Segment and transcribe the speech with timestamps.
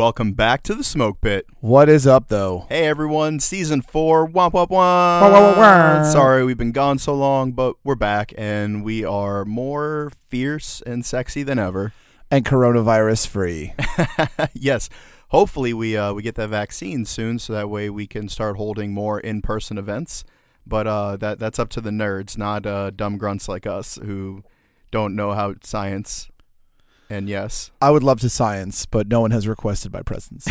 [0.00, 1.44] Welcome back to the Smoke Pit.
[1.60, 2.64] What is up, though?
[2.70, 4.70] Hey everyone, season four, womp womp womp.
[4.70, 6.02] Wah, wah, wah, wah.
[6.04, 11.04] Sorry we've been gone so long, but we're back and we are more fierce and
[11.04, 11.92] sexy than ever.
[12.30, 13.74] And coronavirus free.
[14.54, 14.88] yes,
[15.28, 18.94] hopefully we uh, we get that vaccine soon, so that way we can start holding
[18.94, 20.24] more in person events.
[20.66, 24.44] But uh, that that's up to the nerds, not uh, dumb grunts like us who
[24.90, 26.30] don't know how science.
[27.10, 30.46] And yes, I would love to science, but no one has requested my presence.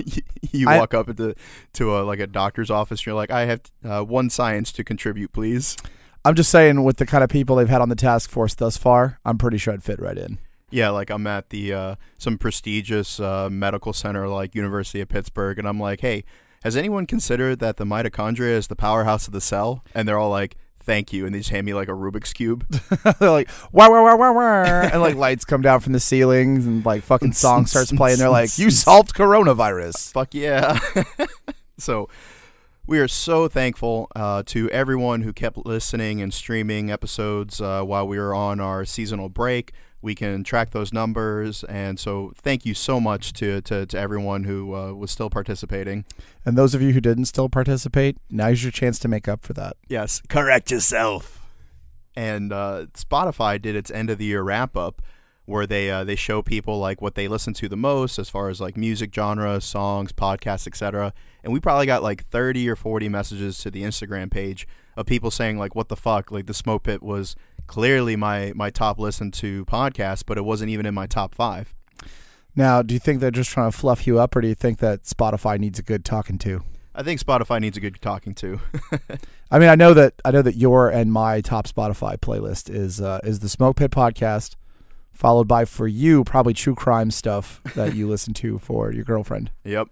[0.52, 1.36] you I- walk up the
[1.74, 3.00] to a like a doctor's office.
[3.00, 5.76] and You're like, I have uh, one science to contribute, please.
[6.24, 8.76] I'm just saying, with the kind of people they've had on the task force thus
[8.76, 10.38] far, I'm pretty sure I'd fit right in.
[10.70, 15.58] Yeah, like I'm at the uh, some prestigious uh, medical center like University of Pittsburgh,
[15.58, 16.24] and I'm like, hey,
[16.64, 19.84] has anyone considered that the mitochondria is the powerhouse of the cell?
[19.94, 20.56] And they're all like,
[20.88, 22.66] thank you, and they just hand me like a Rubik's cube.
[23.20, 24.88] They're like, wah, wah, wah, wah, wah.
[24.90, 28.18] And like lights come down from the ceilings and like fucking song starts playing.
[28.18, 30.12] They're like, you solved coronavirus.
[30.12, 30.80] Fuck yeah!
[31.78, 32.08] so.
[32.86, 38.08] We are so thankful uh, to everyone who kept listening and streaming episodes uh, while
[38.08, 39.74] we were on our seasonal break.
[40.00, 44.44] We can track those numbers, and so thank you so much to, to, to everyone
[44.44, 46.04] who uh, was still participating.
[46.44, 49.54] And those of you who didn't still participate, now's your chance to make up for
[49.54, 49.76] that.
[49.88, 51.44] Yes, correct yourself.
[52.14, 55.02] And uh, Spotify did its end of the year wrap up,
[55.48, 58.50] where they uh, they show people like what they listen to the most as far
[58.50, 61.14] as like music genre, songs, podcasts, etc.
[61.42, 65.30] And we probably got like thirty or forty messages to the Instagram page of people
[65.30, 67.34] saying like, "What the fuck?" Like the Smoke Pit was
[67.68, 71.72] clearly my my top listened to podcast, but it wasn't even in my top five.
[72.56, 74.78] Now, do you think they're just trying to fluff you up, or do you think
[74.78, 76.64] that Spotify needs a good talking to?
[76.92, 78.58] I think Spotify needs a good talking to.
[79.52, 83.00] I mean, I know that I know that your and my top Spotify playlist is
[83.00, 84.56] uh, is the Smoke Pit podcast,
[85.12, 89.52] followed by for you probably true crime stuff that you listen to for your girlfriend.
[89.62, 89.88] yep.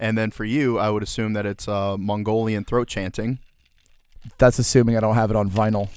[0.00, 3.40] And then for you, I would assume that it's uh, Mongolian throat chanting.
[4.38, 5.88] That's assuming I don't have it on vinyl.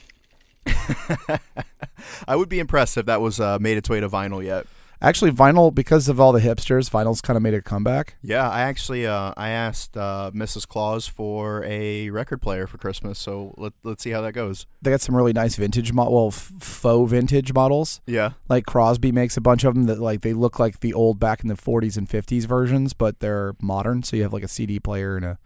[2.28, 4.66] I would be impressed if that was uh, made its way to vinyl yet.
[5.04, 8.18] Actually, vinyl because of all the hipsters, vinyl's kind of made a comeback.
[8.22, 10.68] Yeah, I actually uh, I asked uh, Mrs.
[10.68, 14.68] Claus for a record player for Christmas, so let, let's see how that goes.
[14.80, 18.00] They got some really nice vintage, mo- well, f- faux vintage models.
[18.06, 21.20] Yeah, Like Crosley makes a bunch of them that like they look like the old
[21.20, 24.04] back in the 40s and 50s versions, but they're modern.
[24.04, 25.40] So you have like a CD player and a.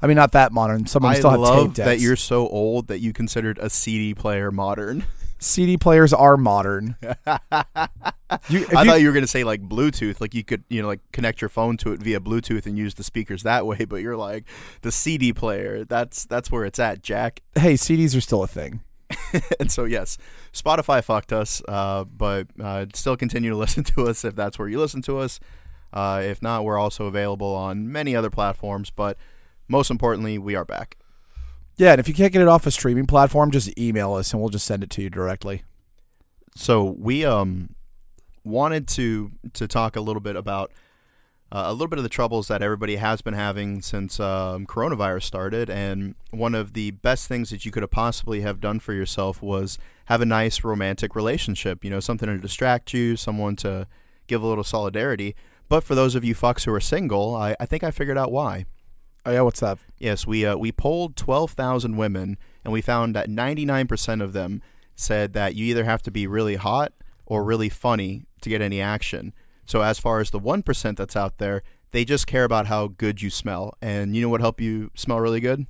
[0.00, 0.86] I mean, not that modern.
[0.86, 1.86] Some of them I still have tape love decks.
[1.88, 5.04] that you're so old that you considered a CD player modern.
[5.40, 6.96] CD players are modern.
[8.50, 10.82] You, if I you- thought you were gonna say like Bluetooth, like you could you
[10.82, 13.86] know like connect your phone to it via Bluetooth and use the speakers that way.
[13.86, 14.44] But you're like
[14.82, 15.84] the CD player.
[15.86, 17.40] That's that's where it's at, Jack.
[17.54, 18.82] hey, CDs are still a thing.
[19.58, 20.18] and so yes,
[20.52, 24.68] Spotify fucked us, uh, but uh, still continue to listen to us if that's where
[24.68, 25.40] you listen to us.
[25.90, 28.90] Uh, if not, we're also available on many other platforms.
[28.90, 29.16] But
[29.68, 30.96] most importantly, we are back.
[31.76, 34.40] Yeah, and if you can't get it off a streaming platform, just email us and
[34.40, 35.62] we'll just send it to you directly.
[36.56, 37.74] So we um
[38.44, 40.72] wanted to to talk a little bit about
[41.50, 45.22] uh, a little bit of the troubles that everybody has been having since um, coronavirus
[45.22, 48.92] started, and one of the best things that you could have possibly have done for
[48.92, 51.84] yourself was have a nice romantic relationship.
[51.84, 53.86] You know, something to distract you, someone to
[54.26, 55.34] give a little solidarity.
[55.70, 58.32] But for those of you fucks who are single, I, I think I figured out
[58.32, 58.66] why.
[59.28, 59.78] Oh yeah, what's that?
[59.98, 64.22] Yes, we uh, we polled twelve thousand women, and we found that ninety nine percent
[64.22, 64.62] of them
[64.96, 66.94] said that you either have to be really hot
[67.26, 69.34] or really funny to get any action.
[69.66, 72.86] So as far as the one percent that's out there, they just care about how
[72.86, 75.66] good you smell, and you know what help you smell really good?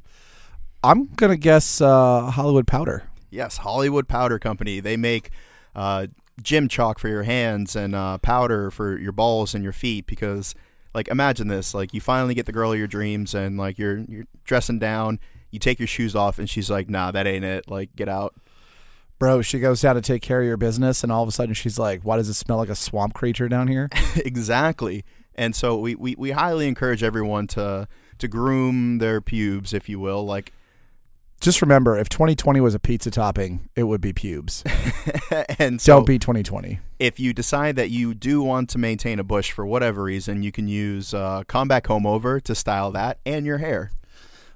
[0.85, 3.11] I'm gonna guess uh, Hollywood Powder.
[3.29, 4.79] Yes, Hollywood Powder Company.
[4.79, 5.31] They make
[5.75, 6.07] uh,
[6.41, 10.55] gym chalk for your hands and uh, powder for your balls and your feet because,
[10.99, 13.99] like, imagine this: like, you finally get the girl of your dreams, and like you're
[13.99, 15.21] you're dressing down,
[15.53, 17.71] you take your shoes off, and she's like, "Nah, that ain't it.
[17.71, 18.35] Like, get out."
[19.21, 21.55] Bro, she goes down to take care of your business, and all of a sudden
[21.55, 25.05] she's like, "Why does it smell like a swamp creature down here?" exactly.
[25.37, 27.87] And so we, we, we highly encourage everyone to
[28.19, 30.27] to groom their pubes, if you will.
[30.27, 30.53] Like,
[31.41, 34.65] Just remember, if 2020 was a pizza topping, it would be pubes.
[35.61, 36.81] and so Don't be 2020.
[36.99, 40.51] if you decide that you do want to maintain a bush for whatever reason, you
[40.51, 43.93] can use uh, Combat Combover to style that and your hair.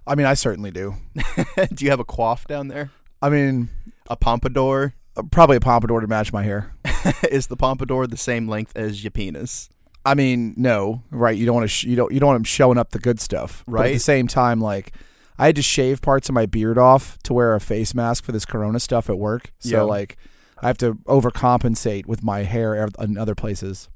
[0.08, 0.96] I mean, I certainly do.
[1.73, 2.90] do you have a coif down there?
[3.20, 3.69] I mean,
[4.11, 4.94] A pompadour?
[5.17, 6.75] uh, probably a pompadour to match my hair.
[7.31, 9.69] Is the pompadour the same length as your penis?
[10.05, 11.37] I mean, no, right?
[11.38, 11.69] You don't want to.
[11.69, 12.12] Sh- you don't.
[12.12, 14.93] You don't want him showing up the good stuff, But at the same time, like,
[15.38, 18.32] I had to shave parts of my beard off to wear a face mask for
[18.32, 19.52] this Corona stuff at work.
[19.58, 20.17] So like,
[20.61, 23.88] I have to overcompensate with my hair in other places.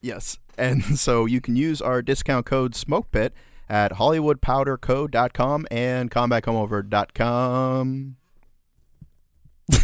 [0.00, 0.38] Yes.
[0.56, 3.30] And so you can use our discount code SMOKEPIT
[3.68, 8.16] at hollywoodpowderco.com and combatcombover.com.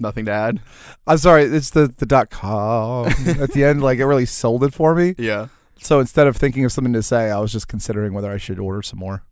[0.00, 0.60] Nothing to add?
[1.06, 3.82] I'm sorry, it's the the dot com at the end.
[3.82, 5.14] Like it really sold it for me.
[5.24, 5.48] Yeah.
[5.80, 8.58] So instead of thinking of something to say, I was just considering whether I should
[8.58, 9.22] order some more.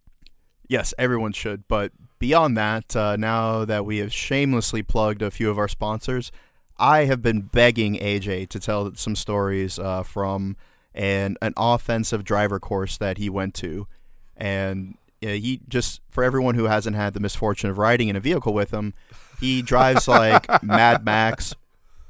[0.73, 1.69] Yes, everyone should.
[1.69, 6.33] But beyond that, uh, now that we have shamelessly plugged a few of our sponsors,
[6.79, 10.57] I have been begging AJ to tell some stories uh, from
[10.95, 13.87] an an offensive driver course that he went to,
[14.35, 18.21] and uh, he just for everyone who hasn't had the misfortune of riding in a
[18.21, 18.95] vehicle with him,
[19.41, 21.55] he drives like Mad Max.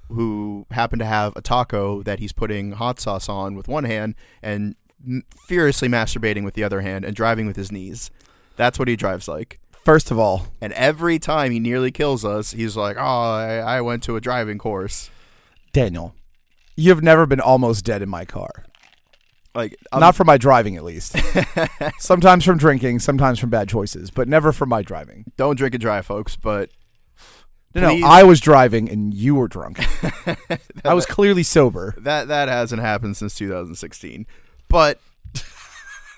[0.08, 4.14] Who happened to have a taco that he's putting hot sauce on with one hand
[4.40, 4.76] and
[5.48, 8.10] furiously masturbating with the other hand and driving with his knees.
[8.56, 9.58] That's what he drives like.
[9.84, 13.81] First of all, And every time he nearly kills us, he's like, "Oh, I, I
[13.81, 15.10] went to a driving course."
[15.72, 16.14] Daniel,
[16.76, 18.64] you've never been almost dead in my car.
[19.54, 21.14] Like, I'm, Not from my driving, at least.
[21.99, 25.25] sometimes from drinking, sometimes from bad choices, but never from my driving.
[25.37, 26.37] don't drink and drive, folks.
[26.37, 26.70] But
[27.75, 28.00] No, Please.
[28.02, 29.78] no, I was driving and you were drunk.
[30.84, 31.94] I was clearly sober.
[31.98, 34.26] that that hasn't happened since 2016.
[34.69, 35.00] But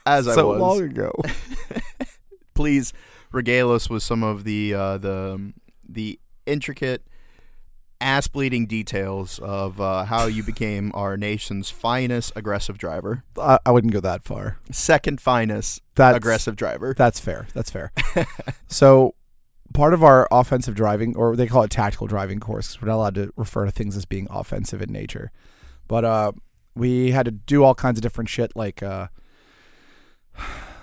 [0.06, 1.12] as I so was, long ago.
[2.54, 2.92] please
[3.32, 5.52] regale us with some of the uh, the
[5.88, 7.06] the intricate
[8.00, 13.70] ass bleeding details of uh, how you became our nation's finest aggressive driver, I, I
[13.70, 14.58] wouldn't go that far.
[14.70, 16.94] second finest That's aggressive driver.
[16.96, 17.46] That's fair.
[17.54, 17.92] That's fair.
[18.68, 19.14] so,
[19.72, 23.14] part of our offensive driving, or they call it tactical driving course, we're not allowed
[23.14, 25.32] to refer to things as being offensive in nature.
[25.88, 26.32] But uh,
[26.74, 29.08] we had to do all kinds of different shit, like uh,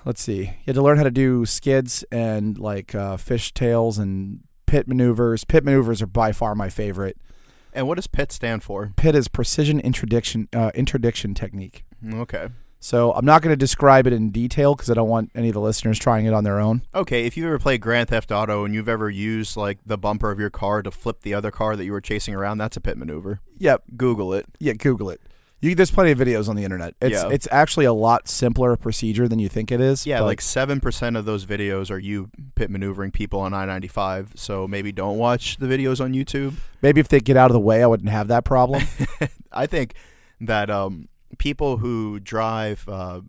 [0.06, 3.98] let's see, you had to learn how to do skids and like uh, fish tails
[3.98, 5.44] and pit maneuvers.
[5.44, 7.18] Pit maneuvers are by far my favorite.
[7.74, 8.92] And what does PIT stand for?
[8.98, 11.86] Pit is precision interdiction uh, interdiction technique.
[12.14, 12.50] Okay.
[12.84, 15.54] So I'm not going to describe it in detail because I don't want any of
[15.54, 16.82] the listeners trying it on their own.
[16.96, 20.32] Okay, if you've ever played Grand Theft Auto and you've ever used like the bumper
[20.32, 22.82] of your car to flip the other car that you were chasing around, that's a
[22.82, 23.40] pit maneuver.
[23.60, 24.48] Yep, Google it.
[24.58, 25.22] Yeah, Google it.
[25.62, 26.96] You, there's plenty of videos on the internet.
[27.00, 27.30] It's Yeah.
[27.30, 30.08] it's actually a lot simpler procedure than you think it is.
[30.08, 33.88] Yeah, like seven percent of those videos are you pit maneuvering people on I ninety
[33.88, 34.32] five.
[34.36, 36.56] So maybe don't watch the videos on YouTube.
[36.82, 38.84] maybe if they get out of the way, I wouldn't have that problem.
[39.52, 39.94] I think
[40.40, 43.22] that um, people who drive uh,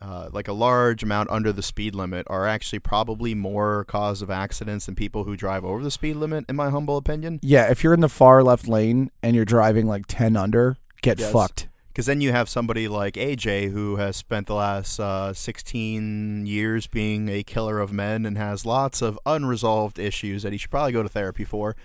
[0.00, 4.30] uh, like a large amount under the speed limit are actually probably more cause of
[4.30, 6.44] accidents than people who drive over the speed limit.
[6.48, 7.38] In my humble opinion.
[7.42, 11.18] yeah, if you're in the far left lane and you're driving like ten under, get
[11.20, 11.32] Yes.
[11.32, 11.68] fucked.
[11.88, 16.86] Because then you have somebody like AJ who has spent the last uh, 16 years
[16.86, 20.92] being a killer of men and has lots of unresolved issues that he should probably
[20.92, 21.76] go to therapy for.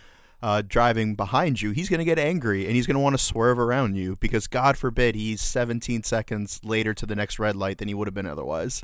[0.42, 3.22] Uh, driving behind you, he's going to get angry and he's going to want to
[3.22, 7.80] swerve around you because, God forbid, he's 17 seconds later to the next red light
[7.80, 8.84] than he would have been otherwise.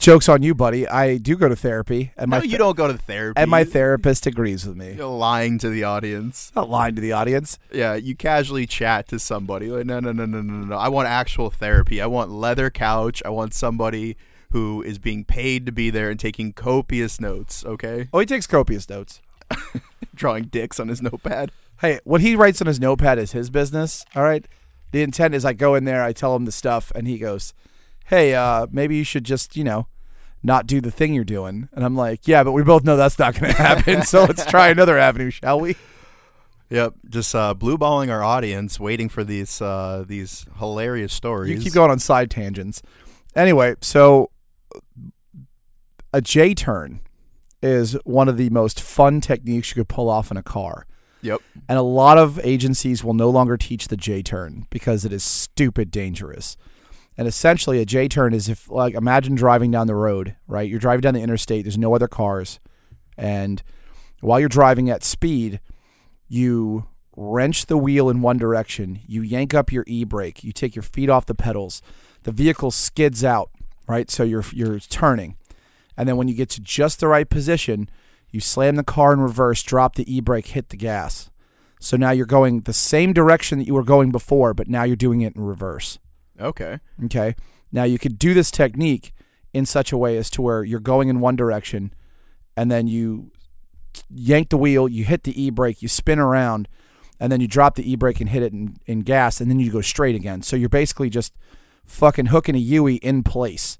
[0.00, 0.88] Jokes on you, buddy.
[0.88, 3.38] I do go to therapy, and my no, you don't go to therapy.
[3.38, 4.94] and my therapist agrees with me.
[4.94, 6.50] You're lying to the audience.
[6.56, 7.58] Not lying to the audience.
[7.70, 9.66] Yeah, you casually chat to somebody.
[9.68, 10.76] Like, no, no, no, no, no, no, no.
[10.78, 12.00] I want actual therapy.
[12.00, 13.22] I want leather couch.
[13.26, 14.16] I want somebody
[14.52, 17.62] who is being paid to be there and taking copious notes.
[17.66, 19.20] Okay, Oh, he takes copious notes.
[20.14, 21.52] drawing dicks on his notepad.
[21.82, 24.04] Hey, what he writes on his notepad is his business.
[24.16, 24.46] All right.
[24.92, 27.52] The intent is I go in there, I tell him the stuff, and he goes,
[28.10, 29.86] "Hey, uh, maybe you should just, you know,
[30.42, 33.18] not do the thing you're doing." And I'm like, "Yeah, but we both know that's
[33.18, 34.02] not going to happen.
[34.02, 35.76] so let's try another avenue, shall we?"
[36.70, 41.50] Yep, just uh, blue balling our audience, waiting for these uh, these hilarious stories.
[41.50, 42.82] You keep going on side tangents.
[43.34, 44.30] Anyway, so
[46.12, 47.00] a J turn
[47.62, 50.86] is one of the most fun techniques you could pull off in a car.
[51.22, 51.40] Yep.
[51.68, 55.22] And a lot of agencies will no longer teach the J turn because it is
[55.22, 56.56] stupid dangerous.
[57.20, 60.66] And essentially, a J turn is if, like, imagine driving down the road, right?
[60.66, 62.60] You're driving down the interstate, there's no other cars.
[63.14, 63.62] And
[64.22, 65.60] while you're driving at speed,
[66.28, 70.74] you wrench the wheel in one direction, you yank up your e brake, you take
[70.74, 71.82] your feet off the pedals,
[72.22, 73.50] the vehicle skids out,
[73.86, 74.10] right?
[74.10, 75.36] So you're, you're turning.
[75.98, 77.90] And then when you get to just the right position,
[78.30, 81.28] you slam the car in reverse, drop the e brake, hit the gas.
[81.80, 84.96] So now you're going the same direction that you were going before, but now you're
[84.96, 85.98] doing it in reverse.
[86.40, 86.78] Okay.
[87.04, 87.34] Okay.
[87.72, 89.12] Now you could do this technique
[89.52, 91.92] in such a way as to where you're going in one direction
[92.56, 93.30] and then you
[94.08, 96.68] yank the wheel, you hit the e brake, you spin around,
[97.18, 99.60] and then you drop the e brake and hit it in, in gas, and then
[99.60, 100.42] you go straight again.
[100.42, 101.34] So you're basically just
[101.84, 103.78] fucking hooking a Yui in place,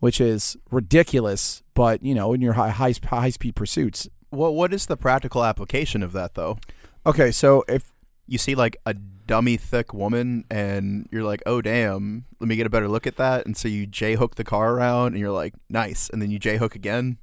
[0.00, 4.08] which is ridiculous, but you know, in your high high, high speed pursuits.
[4.30, 6.58] What what is the practical application of that though?
[7.06, 7.92] Okay, so if
[8.26, 8.94] you see like a
[9.26, 13.16] dummy thick woman and you're like, oh damn, let me get a better look at
[13.16, 13.46] that.
[13.46, 16.08] And so you J hook the car around and you're like, nice.
[16.10, 17.18] And then you J hook again.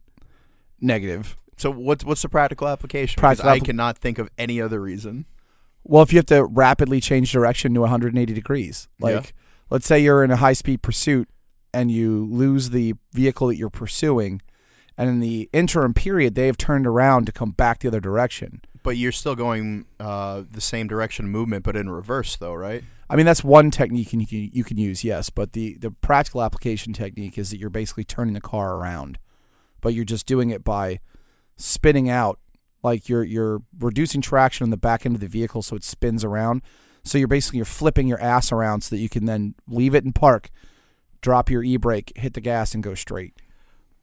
[0.79, 1.37] Negative.
[1.57, 3.19] So what's what's the practical application?
[3.19, 5.25] Practical I cannot think of any other reason.
[5.83, 9.31] Well, if you have to rapidly change direction to 180 degrees, like Yeah.
[9.69, 11.27] let's say you're in a high speed pursuit
[11.73, 14.41] and you lose the vehicle that you're pursuing,
[14.97, 18.61] and in the interim period, they have turned around to come back the other direction.
[18.83, 22.83] But you're still going uh, the same direction of movement, but in reverse, though, right?
[23.09, 26.41] I mean, that's one technique you can, you can use, yes, but the, the practical
[26.41, 29.19] application technique is that you're basically turning the car around,
[29.81, 30.99] but you're just doing it by
[31.57, 32.39] spinning out.
[32.83, 36.23] Like you're you're reducing traction on the back end of the vehicle so it spins
[36.23, 36.63] around.
[37.03, 40.03] So you're basically you're flipping your ass around so that you can then leave it
[40.03, 40.49] in park,
[41.21, 43.35] drop your e brake, hit the gas, and go straight.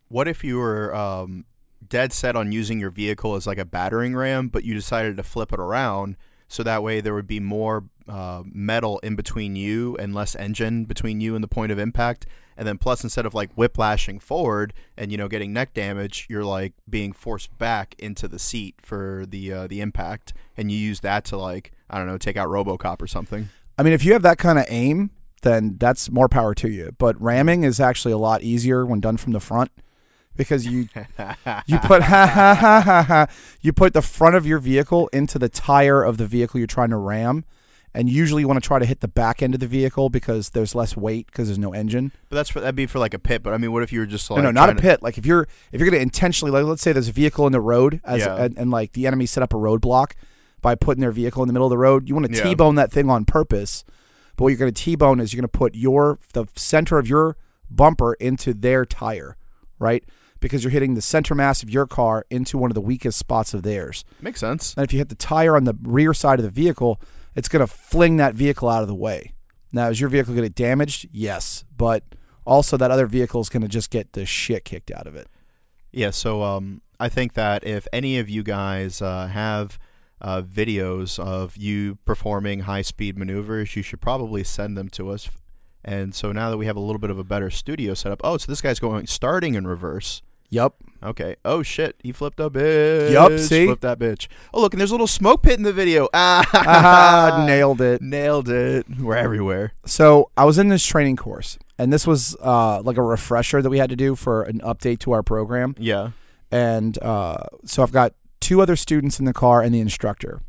[0.08, 1.44] What if you were um,
[1.88, 5.22] dead set on using your vehicle as like a battering ram, but you decided to
[5.22, 6.16] flip it around
[6.48, 10.84] so that way there would be more uh, metal in between you and less engine
[10.84, 12.26] between you and the point of impact?
[12.56, 16.44] And then plus, instead of like whiplashing forward and you know getting neck damage, you're
[16.44, 21.00] like being forced back into the seat for the uh, the impact, and you use
[21.00, 23.50] that to like I don't know take out RoboCop or something.
[23.78, 25.10] I mean, if you have that kind of aim,
[25.42, 26.96] then that's more power to you.
[26.98, 29.70] But ramming is actually a lot easier when done from the front
[30.38, 30.88] because you
[31.66, 33.26] you put ha ha ha ha ha
[33.60, 36.88] you put the front of your vehicle into the tire of the vehicle you're trying
[36.90, 37.44] to ram.
[37.94, 40.50] And usually you want to try to hit the back end of the vehicle because
[40.50, 42.12] there's less weight because there's no engine.
[42.28, 43.42] But that's for, that'd be for like a pit.
[43.42, 44.82] But I mean, what if you were just like no, no, not a trying to-
[44.82, 45.02] pit.
[45.02, 47.60] Like if you're if you're gonna intentionally like let's say there's a vehicle in the
[47.60, 48.36] road as Yeah.
[48.36, 50.12] and, and like the enemy set up a roadblock
[50.60, 52.08] by putting their vehicle in the middle of the road.
[52.08, 52.44] You want to Yeah.
[52.44, 53.84] T-bone that thing on purpose.
[54.36, 57.36] But what you're gonna T-bone is you're gonna put your the center of your
[57.70, 59.36] bumper into their tire,
[59.78, 60.04] right?
[60.40, 63.54] Because you're hitting the center mass of your car into one of the weakest spots
[63.54, 64.04] of theirs.
[64.20, 64.74] Makes sense.
[64.76, 67.00] And if you hit the tire on the rear side of the vehicle,
[67.34, 69.32] it's going to fling that vehicle out of the way.
[69.72, 71.08] Now, is your vehicle going to get damaged?
[71.12, 71.64] Yes.
[71.76, 72.04] But
[72.46, 75.28] also, that other vehicle is going to just get the shit kicked out of it.
[75.92, 79.78] Yeah, so um, I think that if any of you guys uh, have
[80.20, 85.28] uh, videos of you performing high speed maneuvers, you should probably send them to us.
[85.84, 88.36] And so now that we have a little bit of a better studio setup, oh,
[88.36, 90.22] so this guy's going starting in reverse.
[90.50, 90.76] Yup.
[91.02, 91.36] Okay.
[91.44, 93.12] Oh shit, he flipped a bitch.
[93.12, 93.66] Yup, see?
[93.66, 94.26] flipped that bitch.
[94.52, 96.08] Oh look, and there's a little smoke pit in the video.
[96.14, 98.02] Ah, Ah, nailed it.
[98.02, 98.86] nailed it.
[98.98, 99.72] We're everywhere.
[99.84, 103.70] So I was in this training course, and this was uh, like a refresher that
[103.70, 105.74] we had to do for an update to our program.
[105.78, 106.10] Yeah.
[106.50, 110.40] and uh, so I've got two other students in the car and the instructor.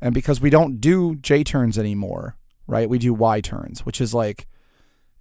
[0.00, 2.88] And because we don't do J turns anymore, right?
[2.88, 4.46] We do Y turns, which is like,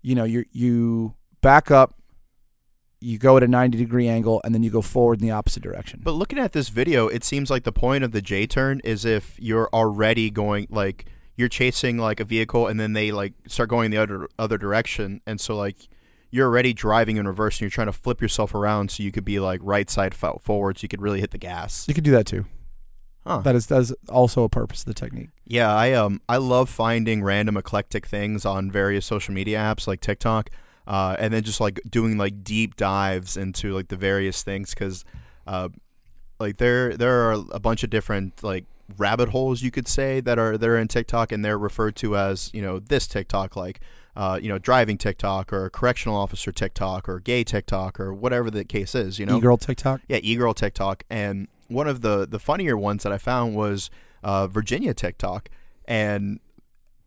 [0.01, 1.94] you know, you you back up,
[3.01, 5.63] you go at a ninety degree angle, and then you go forward in the opposite
[5.63, 6.01] direction.
[6.03, 9.03] But looking at this video, it seems like the point of the J turn is
[9.03, 11.05] if you're already going like
[11.36, 15.22] you're chasing like a vehicle and then they like start going the other other direction
[15.25, 15.88] and so like
[16.29, 19.25] you're already driving in reverse and you're trying to flip yourself around so you could
[19.25, 21.88] be like right side fo- forward so you could really hit the gas.
[21.88, 22.46] you could do that too.
[23.25, 23.39] Huh.
[23.39, 25.29] That is that is also a purpose of the technique.
[25.46, 30.00] Yeah, I um I love finding random eclectic things on various social media apps like
[30.01, 30.50] TikTok,
[30.88, 35.06] uh, and then just like doing like deep dives into like the various things because,
[35.48, 35.70] uh,
[36.40, 38.66] like there there are a bunch of different like
[38.98, 42.18] rabbit holes you could say that are that are in TikTok and they're referred to
[42.18, 43.80] as you know this TikTok like.
[44.14, 48.66] Uh, you know, driving TikTok or correctional officer TikTok or gay TikTok or whatever the
[48.66, 49.20] case is.
[49.20, 50.02] You know, E-girl TikTok.
[50.10, 53.90] yeah, e-girl TikTok, and one of the the funnier ones that I found was
[54.22, 55.48] uh, Virginia TikTok,
[55.86, 56.42] and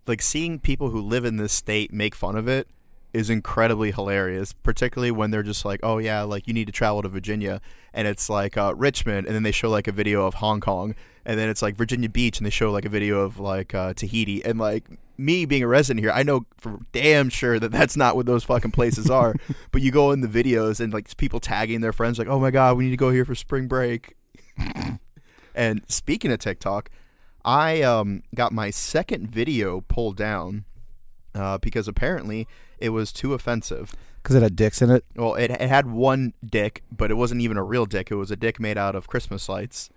[0.06, 2.68] like seeing people who live in this state make fun of it
[3.14, 4.52] is incredibly hilarious.
[4.52, 7.60] Particularly when they're just like, "Oh yeah, like you need to travel to Virginia,"
[7.94, 10.94] and it's like uh, Richmond, and then they show like a video of Hong Kong,
[11.24, 13.94] and then it's like Virginia Beach, and they show like a video of like uh,
[13.94, 14.84] Tahiti, and like
[15.16, 18.44] me being a resident here, I know for damn sure that that's not what those
[18.44, 19.34] fucking places are.
[19.70, 22.50] but you go in the videos and like people tagging their friends, like, "Oh my
[22.50, 24.16] god, we need to go here for spring break."
[25.54, 26.90] and speaking of TikTok,
[27.44, 30.64] I um, got my second video pulled down
[31.34, 32.46] uh, because apparently
[32.84, 33.94] it was too offensive.
[34.22, 35.04] Because it had dicks in it.
[35.16, 38.10] Well, it, it had one dick, but it wasn't even a real dick.
[38.10, 39.88] It was a dick made out of Christmas lights.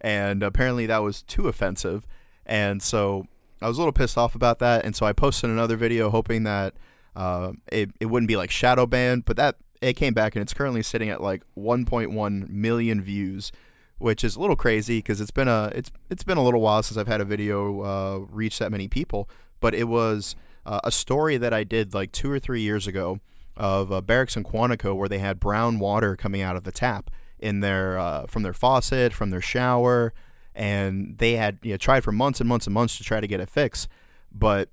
[0.00, 2.06] And apparently that was too offensive.
[2.46, 3.26] And so
[3.60, 4.86] I was a little pissed off about that.
[4.86, 6.72] And so I posted another video hoping that
[7.14, 9.26] uh, it, it wouldn't be like shadow banned.
[9.26, 13.52] But that it came back and it's currently sitting at like 1.1 million views,
[13.98, 16.82] which is a little crazy because it's been a it's it's been a little while
[16.82, 19.28] since I've had a video uh, reach that many people.
[19.60, 20.34] But it was
[20.64, 23.20] uh, a story that I did like two or three years ago
[23.56, 27.10] of uh, barracks in Quantico where they had brown water coming out of the tap
[27.38, 30.14] in their uh, from their faucet, from their shower,
[30.54, 33.26] and they had you know, tried for months and months and months to try to
[33.26, 33.88] get it fixed,
[34.32, 34.70] but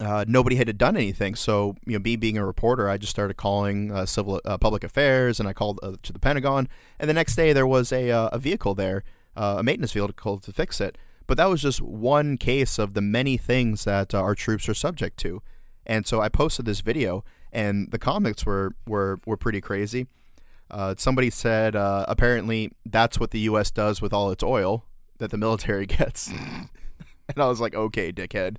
[0.00, 1.34] uh, nobody had done anything.
[1.34, 4.84] So, you know, me being a reporter, I just started calling uh, civil uh, public
[4.84, 6.68] affairs, and I called uh, to the Pentagon.
[6.98, 9.02] And the next day, there was a uh, a vehicle there,
[9.36, 10.96] uh, a maintenance vehicle to fix it.
[11.28, 14.74] But that was just one case of the many things that uh, our troops are
[14.74, 15.42] subject to.
[15.86, 20.08] And so I posted this video, and the comments were were were pretty crazy.
[20.70, 23.70] Uh, somebody said uh, apparently that's what the U.S.
[23.70, 24.84] does with all its oil
[25.18, 26.28] that the military gets.
[26.28, 28.56] and I was like, okay, dickhead.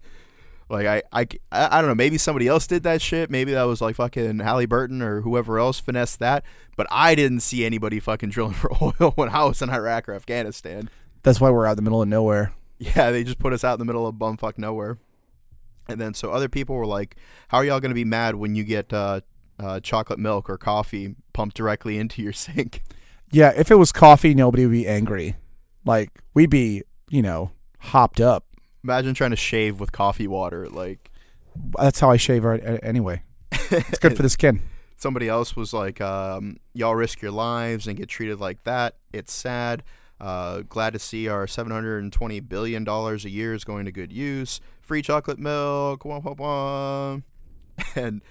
[0.69, 1.95] Like I, I, I don't know.
[1.95, 3.31] Maybe somebody else did that shit.
[3.31, 6.43] Maybe that was like fucking Halliburton or whoever else finessed that.
[6.77, 10.13] But I didn't see anybody fucking drilling for oil when I was in Iraq or
[10.13, 10.91] Afghanistan.
[11.23, 12.53] That's why we're out in the middle of nowhere.
[12.79, 14.97] Yeah, they just put us out in the middle of bumfuck nowhere.
[15.87, 17.15] And then so other people were like,
[17.49, 19.21] "How are y'all gonna be mad when you get uh,
[19.59, 22.83] uh, chocolate milk or coffee pumped directly into your sink?"
[23.31, 25.35] Yeah, if it was coffee, nobody would be angry.
[25.85, 28.45] Like we'd be, you know, hopped up.
[28.83, 30.69] Imagine trying to shave with coffee water.
[30.69, 31.11] Like
[31.77, 33.23] That's how I shave right, anyway.
[33.51, 34.61] It's good for the skin.
[34.95, 38.95] somebody else was like, um, "Y'all risk your lives and get treated like that.
[39.11, 39.83] It's sad."
[40.19, 44.59] Uh, glad to see our 720 billion dollars a year is going to good use.
[44.81, 47.19] Free chocolate milk, wah, wah, wah.
[47.95, 48.21] and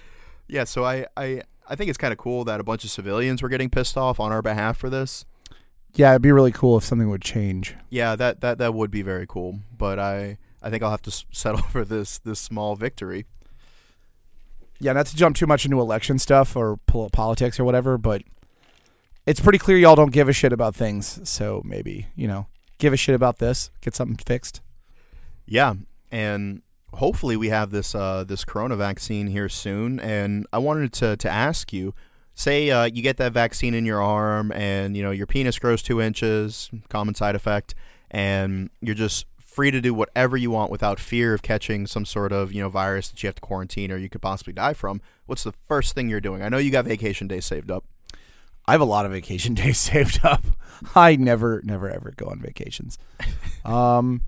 [0.47, 0.65] yeah.
[0.65, 3.49] So I I I think it's kind of cool that a bunch of civilians were
[3.49, 5.25] getting pissed off on our behalf for this.
[5.95, 7.75] Yeah, it'd be really cool if something would change.
[7.89, 9.59] Yeah, that that that would be very cool.
[9.75, 13.25] But I I think I'll have to settle for this this small victory.
[14.79, 18.21] Yeah, not to jump too much into election stuff or politics or whatever, but
[19.25, 21.19] it's pretty clear y'all don't give a shit about things.
[21.29, 22.47] So maybe you know,
[22.77, 24.61] give a shit about this, get something fixed.
[25.45, 25.73] Yeah,
[26.11, 26.61] and
[26.93, 29.99] hopefully we have this uh, this corona vaccine here soon.
[29.99, 31.93] And I wanted to to ask you,
[32.33, 35.81] say uh, you get that vaccine in your arm, and you know your penis grows
[35.81, 37.75] two inches, common side effect,
[38.09, 42.31] and you're just free to do whatever you want without fear of catching some sort
[42.31, 45.01] of you know virus that you have to quarantine or you could possibly die from.
[45.25, 46.41] What's the first thing you're doing?
[46.41, 47.83] I know you got vacation days saved up.
[48.69, 50.45] I have a lot of vacation days saved up.
[50.95, 52.99] I never, never, ever go on vacations.
[53.65, 54.21] um,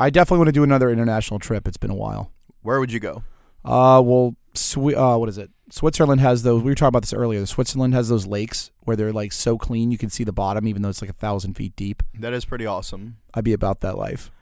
[0.00, 1.68] I definitely want to do another international trip.
[1.68, 2.32] It's been a while.
[2.62, 3.22] Where would you go?
[3.64, 5.50] Uh, well, Swi- uh, what is it?
[5.70, 6.60] Switzerland has those.
[6.60, 7.46] We were talking about this earlier.
[7.46, 10.82] Switzerland has those lakes where they're like so clean you can see the bottom, even
[10.82, 12.02] though it's like a thousand feet deep.
[12.18, 13.18] That is pretty awesome.
[13.32, 14.32] I'd be about that life.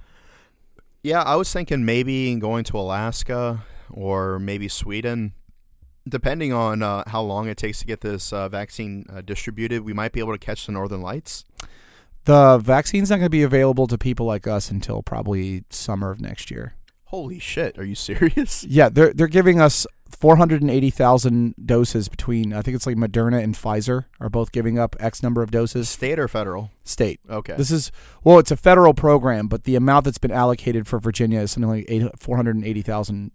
[1.02, 5.34] Yeah, I was thinking maybe going to Alaska or maybe Sweden.
[6.08, 9.92] Depending on uh, how long it takes to get this uh, vaccine uh, distributed, we
[9.92, 11.44] might be able to catch the northern lights.
[12.24, 16.20] The vaccine's not going to be available to people like us until probably summer of
[16.20, 16.74] next year.
[17.06, 18.64] Holy shit, are you serious?
[18.64, 24.06] Yeah, they're they're giving us 480,000 doses between I think it's like Moderna and Pfizer
[24.20, 25.88] are both giving up X number of doses.
[25.88, 26.70] State or federal?
[26.84, 27.20] State.
[27.30, 27.54] Okay.
[27.56, 27.92] This is
[28.24, 31.70] well, it's a federal program, but the amount that's been allocated for Virginia is something
[31.70, 33.30] like eight, 480,000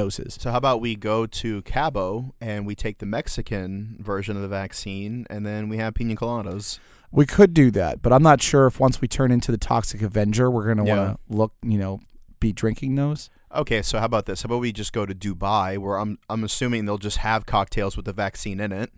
[0.00, 0.36] doses.
[0.40, 4.48] so how about we go to Cabo and we take the Mexican version of the
[4.48, 6.78] vaccine and then we have pina coladas.
[7.10, 10.02] We could do that, but I'm not sure if once we turn into the Toxic
[10.02, 10.96] Avenger, we're going to Yeah.
[10.98, 12.00] want to look, you know,
[12.40, 13.30] be drinking those.
[13.54, 14.42] Okay, so how about this?
[14.42, 17.96] How about we just go to Dubai where I'm I'm assuming they'll just have cocktails
[17.96, 18.90] with the vaccine in it.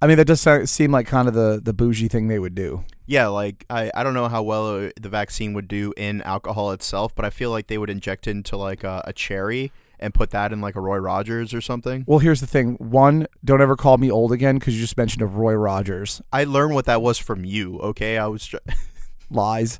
[0.00, 2.84] I mean, that does seem like kind of the the bougie thing they would do.
[3.06, 6.70] Yeah, like I, I don't know how well uh, the vaccine would do in alcohol
[6.70, 10.14] itself, but I feel like they would inject it into like a, a cherry and
[10.14, 12.04] put that in like a Roy Rogers or something.
[12.06, 12.74] Well, here's the thing.
[12.76, 16.20] One, don't ever call me old again because you just mentioned a Roy Rogers.
[16.32, 17.78] I learned what that was from you.
[17.80, 18.46] Okay, I was.
[18.46, 18.56] Tr-
[19.30, 19.78] lies.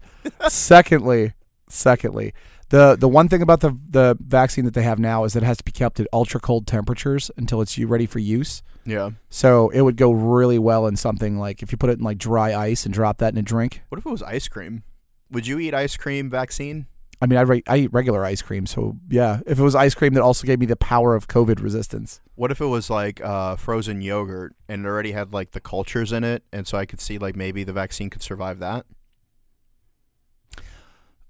[0.49, 1.33] secondly,
[1.69, 2.35] secondly,
[2.71, 5.47] the the one thing about the the vaccine that they have now is that it
[5.47, 8.63] has to be kept at ultra cold temperatures until it's ready for use.
[8.85, 9.11] yeah.
[9.31, 12.19] So it would go really well in something like if you put it in like
[12.19, 13.83] dry ice and drop that in a drink.
[13.89, 14.83] What if it was ice cream?
[15.31, 16.87] Would you eat ice cream vaccine?
[17.21, 19.41] I mean, I, re- I eat regular ice cream, so yeah.
[19.45, 22.53] If it was ice cream that also gave me the power of COVID resistance, What
[22.53, 26.23] if it was like uh, frozen yogurt and it already had like the cultures in
[26.23, 28.87] it, and so I could see like maybe the vaccine could survive that?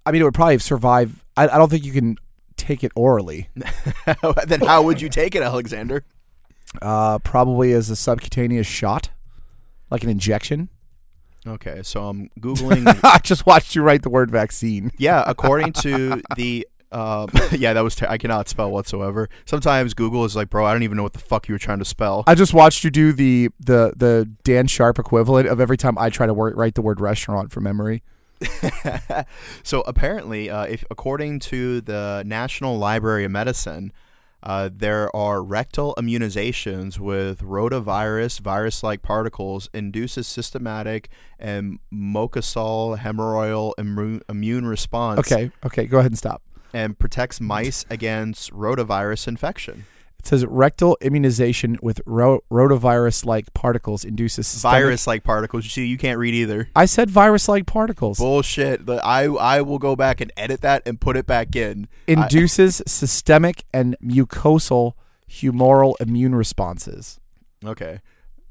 [0.05, 1.24] I mean, it would probably survive.
[1.37, 2.16] I, I don't think you can
[2.57, 3.48] take it orally.
[4.46, 6.05] then how would you take it, Alexander?
[6.83, 9.11] Uh, probably as a subcutaneous shot,
[9.90, 10.68] like an injection.
[11.48, 12.98] Okay, so I'm googling.
[13.02, 14.92] I just watched you write the word vaccine.
[14.98, 16.66] yeah, according to the.
[16.90, 17.94] Um, yeah, that was.
[17.96, 19.28] Ter- I cannot spell whatsoever.
[19.44, 21.80] Sometimes Google is like, bro, I don't even know what the fuck you were trying
[21.80, 22.24] to spell.
[22.26, 26.08] I just watched you do the the the Dan Sharp equivalent of every time I
[26.11, 28.02] try to wor- write the word restaurant from memory.
[29.62, 33.92] so apparently, uh, if according to the National Library of Medicine,
[34.42, 41.09] Uh, there are rectal immunizations with rotavirus, virus-like particles, induces systematic
[41.40, 46.42] and mucosal hemorrhoidal immu- immune response, Okay, okay, go ahead and stop.
[46.72, 49.85] and protects mice against rotavirus infection.
[50.18, 55.64] It says rectal immunization with ro- rotavirus-like particles induces systemic- Virus-like particles.
[55.64, 56.68] You see, you can't read either.
[56.74, 58.18] I said virus-like particles.
[58.18, 58.88] Bullshit.
[58.88, 61.88] I I will go back and edit that and put it back in.
[62.07, 64.92] Induces systemic and mucosal
[65.31, 67.20] humoral immune responses.
[67.64, 68.00] Okay.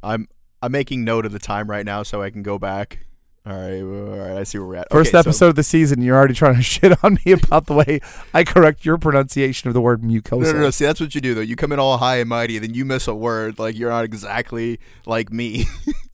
[0.01, 0.27] I'm
[0.61, 3.06] I'm making note of the time right now so I can go back.
[3.49, 4.37] All right, all right.
[4.39, 4.87] I see where we're at.
[4.91, 7.67] First Okay, so- episode of the season, you're already trying to shit on me about
[7.67, 8.01] the way
[8.33, 10.41] I correct your pronunciation of the word mucosa.
[10.41, 10.69] no, no, no.
[10.69, 11.41] See, that's what you do though.
[11.41, 13.57] You come in all high and mighty, then you miss a word.
[13.57, 15.65] Like you're not exactly like me.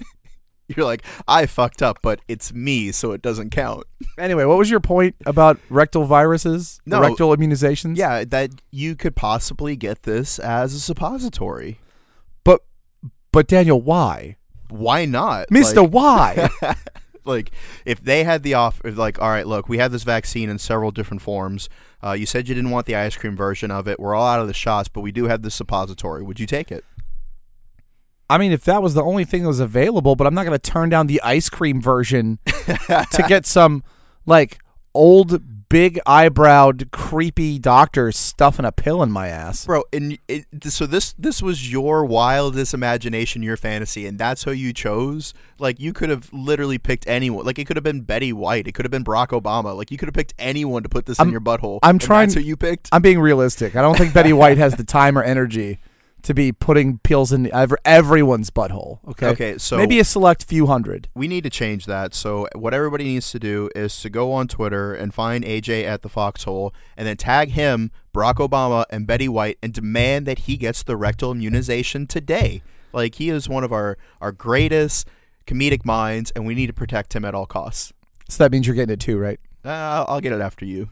[0.68, 3.86] you're like, I fucked up, but it's me, so it doesn't count.
[4.20, 6.80] Anyway, what was your point about rectal viruses?
[6.86, 7.02] No.
[7.02, 7.98] rectal immunizations.
[7.98, 11.80] Yeah, that you could possibly get this as a suppository.
[12.44, 12.62] but
[13.32, 14.36] but Daniel, why,
[14.70, 15.82] Why not, Mister?
[15.82, 16.50] Like- why?
[17.26, 17.52] like
[17.86, 20.92] if they had the offer like all right look we have this vaccine in several
[20.92, 21.70] different forms.
[22.04, 24.00] Uh, you said you didn't want the ice cream version of it.
[24.00, 26.24] We're all out of the shots but we do have this suppository.
[26.24, 26.84] Would you take it?
[28.30, 30.58] I mean, if that was the only thing that was available, but I'm not going
[30.58, 33.84] to turn down the ice cream version to get some
[34.26, 34.60] like
[34.94, 35.42] old,
[35.74, 39.66] big eyebrowed, creepy doctor stuffing a pill in my ass.
[39.66, 44.52] bro and it, so this this was your wildest imagination your fantasy and that's who
[44.52, 48.32] you chose like you could have literally picked anyone like it could have been betty
[48.32, 51.08] white it could have been barack obama like you could have picked anyone to put
[51.08, 53.76] this in I'm- your butthole I'm and trying- that's who you picked I'm being realistic.
[53.76, 55.80] I don't think Betty White has the time or energy
[56.24, 59.00] to be putting pills in ever, everyone's butthole.
[59.10, 59.28] Okay.
[59.28, 61.10] okay so Maybe a select few hundred.
[61.14, 62.14] we need to change that.
[62.14, 66.02] So what everybody needs to do is to go on Twitter and find AJ at
[66.02, 70.58] the Foxhole and then tag him, Barack Obama, and Betty White and demand that he
[70.58, 72.64] gets the rectal immunization today.
[72.94, 75.08] Like he is one of our our greatest
[75.46, 77.92] comedic minds, and we need to protect him at all costs.
[78.30, 79.40] So that means you're getting it too, right?
[79.66, 80.90] Uh, I'll, I'll get it after you.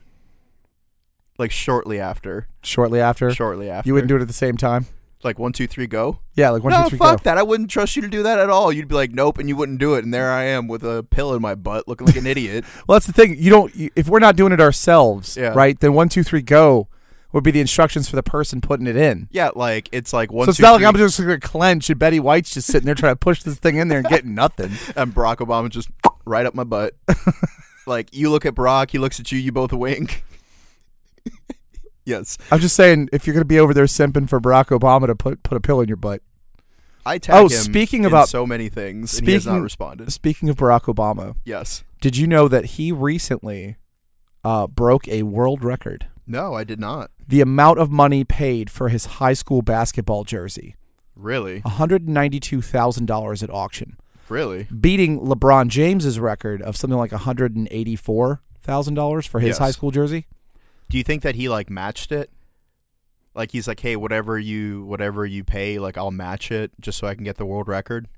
[1.37, 2.47] Like shortly after.
[2.63, 3.33] Shortly after.
[3.33, 3.87] Shortly after.
[3.87, 4.87] You wouldn't do it at the same time.
[5.23, 6.19] Like one, two, three, go.
[6.35, 7.23] Yeah, like one, no, two, three, fuck go.
[7.29, 7.37] that.
[7.37, 8.71] I wouldn't trust you to do that at all.
[8.71, 10.03] You'd be like, nope, and you wouldn't do it.
[10.03, 12.65] And there I am with a pill in my butt, looking like an idiot.
[12.87, 13.35] Well, that's the thing.
[13.37, 13.75] You don't.
[13.75, 15.53] You, if we're not doing it ourselves, Yeah.
[15.55, 15.79] right?
[15.79, 16.87] Then one, two, three, go
[17.33, 19.29] would be the instructions for the person putting it in.
[19.31, 20.45] Yeah, like it's like one.
[20.47, 22.93] so it's two, not like I'm just gonna clench and Betty White's just sitting there
[22.95, 24.71] trying to push this thing in there and getting nothing.
[24.97, 25.89] and Barack Obama just
[26.25, 26.93] right up my butt.
[27.87, 30.25] like you look at Barack, he looks at you, you both wink.
[32.05, 35.15] Yes, I'm just saying, if you're gonna be over there simping for Barack Obama to
[35.15, 36.21] put put a pill in your butt.
[37.05, 39.63] I tag Oh, him speaking in about- so many things, and he has not speaking-
[39.63, 40.11] responded.
[40.13, 43.77] Speaking of Barack Obama, Yes, did you know that he recently
[44.43, 46.05] uh, broke a world record?
[46.27, 47.09] no, I did not.
[47.27, 50.75] The amount of money paid for his high school basketball jersey,
[51.15, 53.97] Really, $192,000 at auction,
[54.29, 54.67] really.
[54.79, 59.57] beating LeBron James's record of something like $184,000 for his Yes.
[59.57, 60.27] high school jersey.
[60.91, 62.29] Do you think that he like matched it?
[63.33, 67.07] Like he's like, hey, whatever you whatever you pay, like I'll match it just so
[67.07, 68.09] I can get the world record.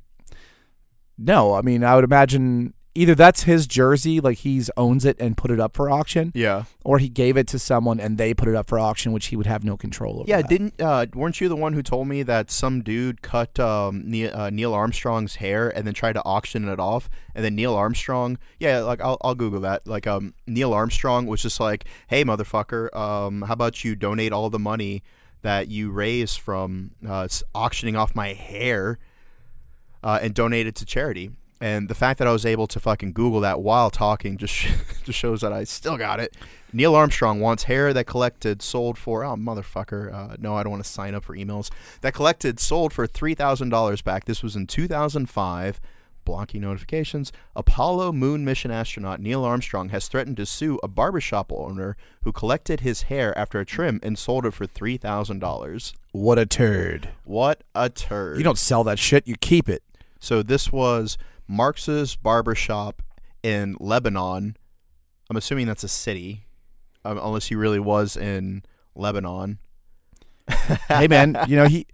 [1.15, 5.35] No, I mean, I would imagine either that's his jersey, like he's owns it and
[5.37, 8.47] put it up for auction, Yeah, or he gave it to someone and they put
[8.47, 10.25] it up for auction, which he would have no control over.
[10.27, 10.41] yeah.
[10.41, 10.49] that.
[10.49, 14.31] Didn't uh, weren't you the one who told me that some dude cut um, Neil,
[14.33, 18.37] uh, Neil Armstrong's hair and then tried to auction it off, and then Neil Armstrong,
[18.59, 19.87] yeah, like I'll I'll Google that.
[19.87, 24.49] Like um, Neil Armstrong was just like, hey, motherfucker, um, how about you donate all
[24.49, 25.03] the money
[25.43, 28.97] that you raise from uh, auctioning off my hair
[30.01, 31.31] uh, and donate it to charity.
[31.63, 34.73] And the fact that I was able to fucking Google that while talking just sh-
[35.05, 36.35] just shows that I still got it.
[36.73, 40.83] Neil Armstrong wants hair that collected sold for oh motherfucker uh, no I don't want
[40.83, 41.69] to sign up for emails
[42.01, 44.25] that collected sold for three thousand dollars back.
[44.25, 45.79] This was in two thousand five.
[46.25, 47.31] Blocking notifications.
[47.55, 52.81] Apollo moon mission astronaut Neil Armstrong has threatened to sue a barbershop owner who collected
[52.81, 55.93] his hair after a trim and sold it for three thousand dollars.
[56.11, 57.11] What a turd!
[57.23, 58.37] What a turd!
[58.37, 59.81] You don't sell that shit; you keep it.
[60.19, 63.01] So this was Marx's barbershop
[63.41, 64.55] in Lebanon.
[65.29, 66.45] I'm assuming that's a city,
[67.05, 68.63] um, unless he really was in
[68.95, 69.59] Lebanon.
[70.89, 71.87] hey man, you know he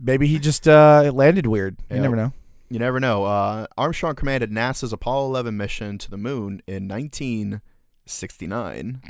[0.00, 1.76] maybe he just uh, landed weird.
[1.90, 2.02] You Yeah.
[2.02, 2.32] never know.
[2.68, 3.24] You never know.
[3.24, 9.02] Uh, Armstrong commanded NASA's Apollo 11 mission to the moon in 1969.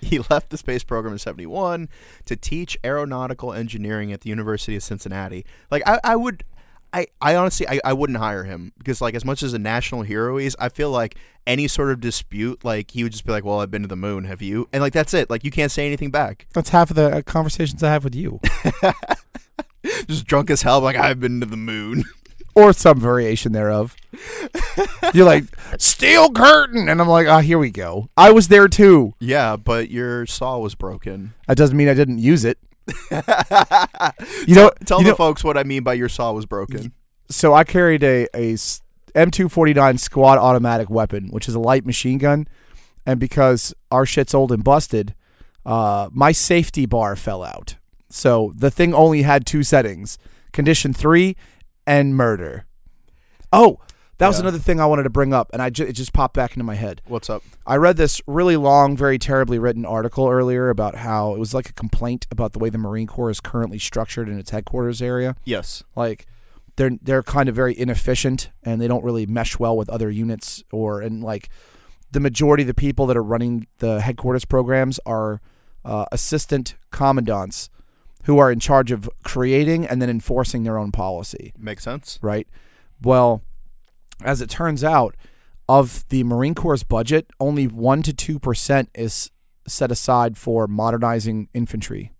[0.00, 1.88] He left the space program in 71
[2.26, 5.44] to teach aeronautical engineering at the University of Cincinnati.
[5.70, 6.44] Like I, I would
[6.92, 10.02] I, I honestly I, I wouldn't hire him because like as much as a national
[10.02, 13.32] hero he is, I feel like any sort of dispute, like he would just be
[13.32, 14.24] like, "Well, I've been to the moon.
[14.24, 15.30] Have you?" And like that's it.
[15.30, 16.46] Like you can't say anything back.
[16.54, 18.40] That's half of the uh, conversations I have with you,
[20.06, 20.80] Just drunk as hell.
[20.80, 22.04] Like I've been to the moon.
[22.54, 23.94] or some variation thereof.
[25.14, 25.44] You're like
[25.78, 28.08] steel curtain, and I'm like, oh, here we go.
[28.16, 29.14] I was there too.
[29.20, 31.34] yeah, but your saw was broken.
[31.46, 32.58] That doesn't mean I didn't use it.
[34.46, 36.92] You know, Tell you the know- folks what I mean by your saw was broken.
[37.30, 38.82] so I carried a a s-
[39.14, 42.46] M249 squad automatic weapon, which is a light machine gun,
[43.06, 45.14] and because our shit's old and busted,
[45.66, 47.76] uh, my safety bar fell out.
[48.10, 50.18] So the thing only had two settings:
[50.52, 51.36] condition three
[51.86, 52.64] and murder.
[53.52, 53.80] Oh,
[54.18, 54.42] that was Yeah.
[54.42, 56.64] another thing I wanted to bring up, and I ju- it just popped back into
[56.64, 57.00] my head.
[57.06, 57.42] What's up?
[57.66, 61.68] I read this really long, very terribly written article earlier about how it was like
[61.70, 65.34] a complaint about the way the Marine Corps is currently structured in its headquarters area
[65.44, 65.82] Yes.
[65.96, 66.26] like
[66.76, 70.62] they're they're kind of very inefficient and they don't really mesh well with other units
[70.72, 71.48] or and like
[72.12, 75.40] the majority of the people that are running the headquarters programs are
[75.84, 77.68] uh, assistant commandants
[78.24, 82.18] who are in charge of creating and then enforcing their own policy Makes sense.
[82.22, 82.46] right
[83.02, 83.42] well
[84.24, 85.14] as it turns out
[85.68, 89.30] of the marine corps budget only 1 to 2% is
[89.66, 92.12] set aside for modernizing infantry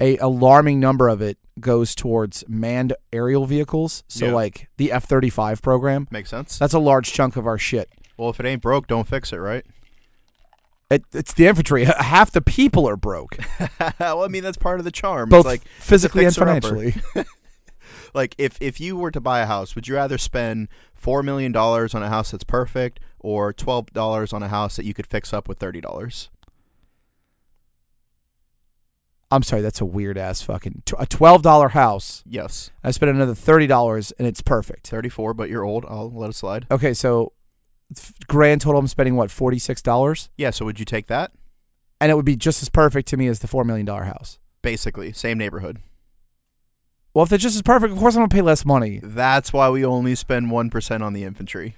[0.00, 4.32] a alarming number of it goes towards manned aerial vehicles so Yeah.
[4.34, 6.58] like the F35 program Makes sense.
[6.58, 9.36] that's a large chunk of our shit Well, if it ain't broke, don't fix it,
[9.36, 9.64] right?
[10.90, 13.38] it, it's the infantry half the people are broke
[14.00, 15.28] well, I mean that's part of the charm.
[15.30, 16.60] both it's like physically and fixer-upper.
[16.68, 16.94] financially
[18.14, 21.52] like if if you were to buy a house, would you rather spend four million
[21.52, 25.06] dollars on a house that's perfect, or twelve dollars on a house that you could
[25.06, 26.28] fix up with thirty dollars?
[29.30, 34.12] i'm sorry that's a weird ass fucking a $12 house Yes, i spent another $30
[34.18, 35.86] and it's perfect thirty-four, but you're old.
[35.88, 36.66] I'll let it slide.
[36.70, 37.32] Okay, so
[38.26, 41.32] grand total, I'm spending what forty six dollars, Yeah, so would you take that?
[42.00, 44.38] and it would be just as perfect to me as the four million dollar house.
[44.60, 45.78] Basically, same neighborhood.
[47.14, 49.00] Well, if they're just as perfect, of course I'm gonna pay less money.
[49.02, 51.74] That's why we only spend one percent on the infantry.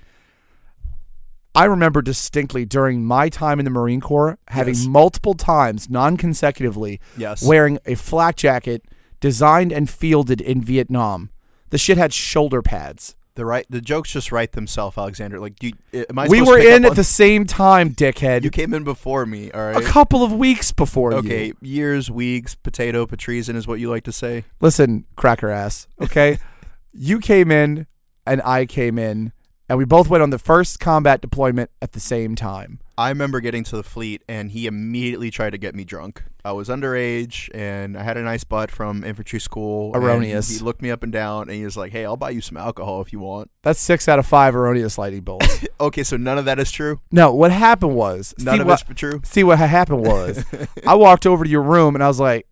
[1.57, 4.87] I remember distinctly during my time in the Marine Corps having Yes.
[4.87, 7.45] multiple times, non consecutively, Yes.
[7.45, 8.85] wearing a flak jacket
[9.21, 11.31] designed and fielded in Vietnam.
[11.71, 13.15] The shit had shoulder pads.
[13.35, 15.41] The right the jokes just write themselves, Alexander.
[15.41, 16.29] Like, do you, eh, am I?
[16.29, 18.45] we supposed were in at the same time, dickhead.
[18.45, 19.51] You came in before me.
[19.51, 21.19] All a couple of weeks before you.
[21.19, 24.45] Okay, years, weeks, potato, patreon is what you like to say.
[24.61, 25.89] Listen, cracker ass.
[26.01, 26.39] Okay,
[26.93, 27.87] you came in
[28.27, 29.33] and I came in,
[29.69, 32.81] and we both went on the first combat deployment at the same time.
[32.97, 36.23] I remember getting to the fleet and he immediately tried to get me drunk.
[36.45, 39.93] I was underage and I had a nice butt from infantry school.
[39.95, 40.49] and Erroneous.
[40.59, 42.57] He looked me up and down and he was like, "Hey, I'll buy you some
[42.57, 45.65] alcohol if you want." That's six out of five erroneous lightning bolts.
[45.81, 47.01] Okay, so none of that is true.
[47.11, 49.21] no, what happened was None of what, it's true.
[49.25, 50.45] see what happened was
[50.87, 52.47] I walked over to your room and I was like,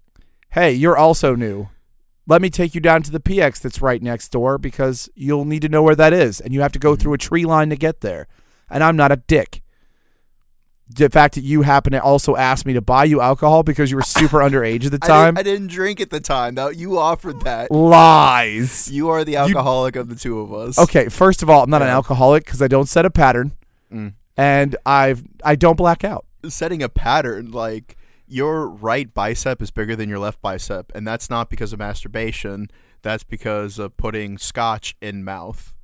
[0.50, 1.68] "Hey, you're also new.
[2.26, 5.62] Let me take you down to the PX that's right next door because you'll need
[5.62, 7.76] to know where that is, and you have to go through a tree line to
[7.76, 8.28] get there."
[8.70, 9.60] And I'm not a dick.
[10.94, 13.96] The fact that you happen to also ask me to buy you alcohol because you
[13.96, 16.54] were super underage at the I time, didn't, I didn't drink at the time.
[16.54, 17.70] Now you offered that.
[17.70, 18.90] lies.
[18.90, 20.78] You are the alcoholic of the two of us.
[20.78, 23.52] Okay, first of all, I'm not an alcoholic because I don't set a pattern,
[23.92, 24.12] Mm.
[24.36, 26.24] and I've I don't black out.
[26.48, 27.96] Setting a pattern like
[28.32, 32.68] your right bicep is bigger than your left bicep, and that's not because of masturbation.
[33.02, 35.74] That's because of putting scotch in mouth.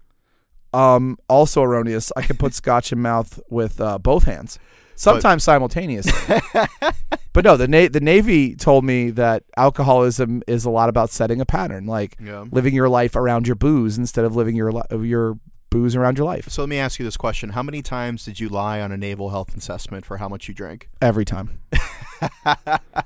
[0.73, 2.13] Um, also erroneous.
[2.17, 4.59] I can put scotch in mouth with uh, both hands,
[4.95, 6.13] sometimes simultaneously.
[7.33, 11.41] but no, the na- the Navy told me that alcoholism is a lot about setting
[11.41, 12.45] a pattern, like Yeah.
[12.51, 15.39] living your life around your booze instead of living your li- your
[15.71, 18.41] booze around your life So let me ask you this question: How many times did
[18.41, 20.89] you lie on a naval health assessment for how much you drank?
[21.01, 21.61] every time.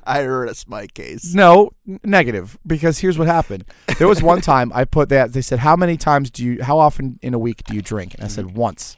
[0.05, 1.35] I heard it's my case.
[1.35, 1.73] No,
[2.05, 2.59] negative.
[2.67, 3.65] Because here's what happened.
[3.99, 5.33] There was one time I put that.
[5.33, 6.63] They said, "How many times do you?
[6.63, 8.59] How often in a week do you drink?" And I said, mm-hmm.
[8.59, 8.97] "Once."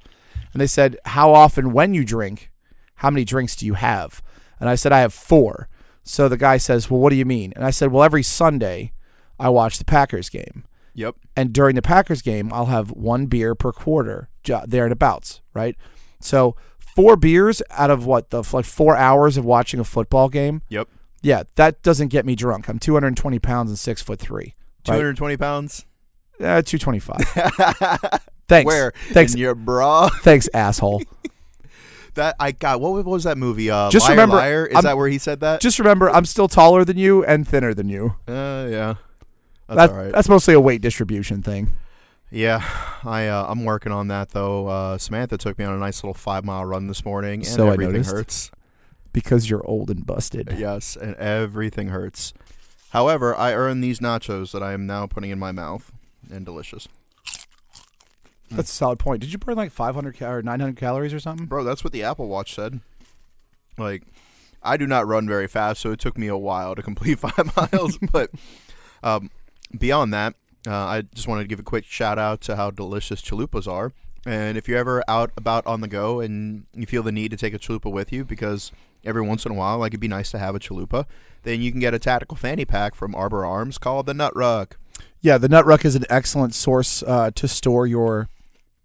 [0.53, 2.51] And they said, "How often when you drink?
[2.97, 4.23] How many drinks do you have?"
[4.61, 5.69] And I said, "I have four.
[6.03, 8.93] So the guy says, "Well, what do you mean?" And I said, "Well, every Sunday,
[9.39, 11.17] I watch the Packers game, Yep.
[11.37, 14.29] and during the Packers game, I'll have one beer per quarter,
[14.67, 15.77] there and abouts, right?
[16.21, 16.57] So."
[16.97, 20.63] Four beers out of what the like four hours of watching a football game.
[20.69, 20.87] Yep.
[21.23, 22.69] Yeah, that doesn't get me drunk.
[22.69, 24.55] I'm 220 pounds and six foot three.
[24.85, 24.99] Two Right.
[24.99, 25.87] hundred twenty pounds.
[26.39, 28.21] Uh, 225.
[28.49, 28.67] Thanks.
[28.69, 28.93] Where?
[29.11, 29.35] Thanks.
[29.35, 30.09] In your bra.
[30.23, 31.03] Thanks, asshole.
[32.15, 32.81] That I got.
[32.81, 33.71] What, what was that movie?
[33.73, 34.67] Uh, Just Liar, remember, Liar?
[34.67, 35.61] Is I'm- that where he said that?
[35.61, 38.15] Just remember, I'm still taller than you and thinner than you.
[38.29, 38.95] uh, yeah.
[39.69, 40.13] That's That- all right.
[40.13, 41.75] That's mostly a weight distribution thing.
[42.31, 42.65] Yeah,
[43.05, 44.67] I uh, I'm working on that though.
[44.67, 47.71] Uh, Samantha took me on a nice little five mile run this morning, and So
[47.71, 48.51] everything hurts.
[49.13, 50.53] Because you're old and busted.
[50.59, 52.35] Yes, and everything hurts.
[52.91, 55.93] However, I earned these nachos that I am now putting in my mouth,
[56.29, 56.89] and delicious.
[58.51, 59.21] That's a solid point.
[59.21, 61.47] Did you burn like 500 cal- or 900 calories or something?
[61.47, 62.81] Bro, that's what the Apple Watch said.
[63.79, 64.03] Like,
[64.63, 67.57] I do not run very fast, so it took me a while to complete five
[67.57, 67.99] miles.
[68.13, 68.31] but
[69.03, 69.31] um,
[69.79, 70.35] beyond that,
[70.67, 73.93] uh, I just wanted to give a quick shout out to how delicious chalupas are.
[74.27, 77.37] And if you're ever out about on the go and you feel the need to
[77.37, 78.73] take a chalupa with you, because
[79.05, 81.05] every once in a while, like it'd be nice to have a chalupa,
[81.43, 84.79] then you can get a tactical fanny pack from Arbor Arms called the Nut Ruck.
[85.21, 88.29] Yeah, the Nut Ruck is an excellent source uh, to store your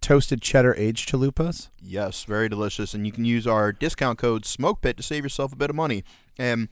[0.01, 1.69] toasted cheddar aged chalupas.
[1.81, 5.57] Yes, very delicious, and you can use our discount code SmokePit to save yourself a
[5.57, 6.03] bit of money.
[6.37, 6.69] And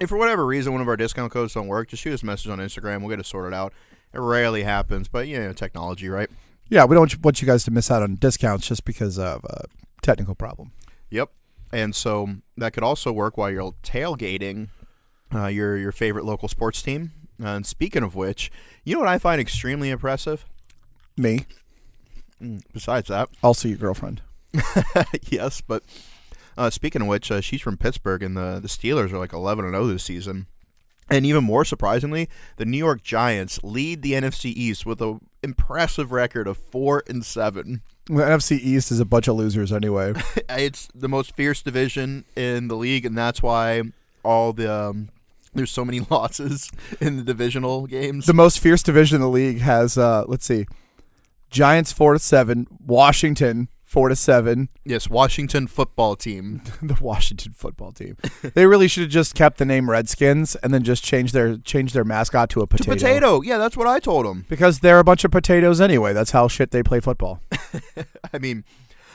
[0.00, 2.26] if for whatever reason one of our discount codes don't work, just shoot us a
[2.26, 3.00] message on Instagram.
[3.00, 3.72] We'll get it sorted out.
[4.12, 6.30] It rarely happens, but you know, technology, right?
[6.68, 9.64] Yeah, we don't want you guys to miss out on discounts just because of a
[10.02, 10.72] technical problem.
[11.10, 11.30] Yep.
[11.72, 14.68] And so that could also work while you're tailgating
[15.34, 17.12] uh, your your favorite local sports team.
[17.42, 18.50] Uh, and speaking of which,
[18.84, 20.44] you know what I find extremely impressive?
[21.16, 21.46] Me,
[22.42, 24.20] Mm, Besides that, also your girlfriend.
[25.30, 25.82] yes, but
[26.56, 29.64] uh, speaking of which, uh, she's from Pittsburgh, and the the Steelers are like 11
[29.64, 30.46] and 0 this season.
[31.08, 36.10] And even more surprisingly, the New York Giants lead the NFC East with a impressive
[36.10, 37.82] record of four and seven.
[38.06, 40.14] The NFC East is a bunch of losers anyway.
[40.48, 43.82] It's the most fierce division in the league, and that's why
[44.24, 45.10] all the um,
[45.54, 48.26] there's so many losses in the divisional games.
[48.26, 50.66] the most fierce division in the league has uh let's see.
[51.50, 56.60] Giants 4 to 7, Washington 4 to 7, yes, Washington football team.
[56.82, 58.16] the Washington football team.
[58.54, 61.94] they really should have just kept the name Redskins and then just changed their changed
[61.94, 62.92] their mascot to a To potato.
[62.94, 64.44] potato, yeah, that's what I told them.
[64.48, 66.12] Because they're a bunch of potatoes anyway.
[66.12, 67.40] That's how shit they play football.
[68.34, 68.64] I mean,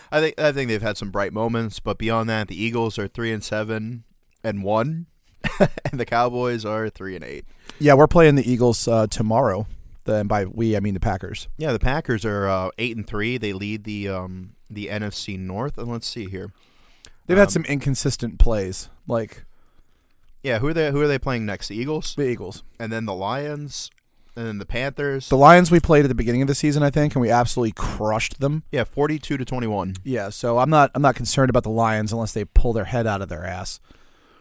[0.10, 3.08] I think I think they've had some bright moments, but beyond that, the Eagles are
[3.10, 4.06] three and seven
[4.44, 5.08] and one,
[5.60, 7.44] and the Cowboys are three and eight.
[7.78, 9.68] Yeah, we're playing the Eagles uh, tomorrow.
[10.06, 11.48] The, and by we, I mean the Packers.
[11.58, 13.38] Yeah, the Packers are uh, eight and three.
[13.38, 16.52] They lead the um, the NFC North, and let's see here.
[17.28, 19.46] They've Um, had some inconsistent plays, like
[20.44, 20.92] Yeah, who are they?
[20.92, 21.68] Who are they playing next?
[21.68, 22.64] The Eagles, the Eagles.
[22.80, 23.92] and then the Lions,
[24.36, 25.30] and then the Panthers.
[25.30, 27.74] The Lions we played at the beginning of the season, I think, and we absolutely
[27.74, 28.64] crushed them.
[28.72, 29.98] yeah, forty-two to twenty-one.
[30.04, 33.06] Yeah, so I'm not I'm not concerned about the Lions unless they pull their head
[33.06, 33.80] out of their ass.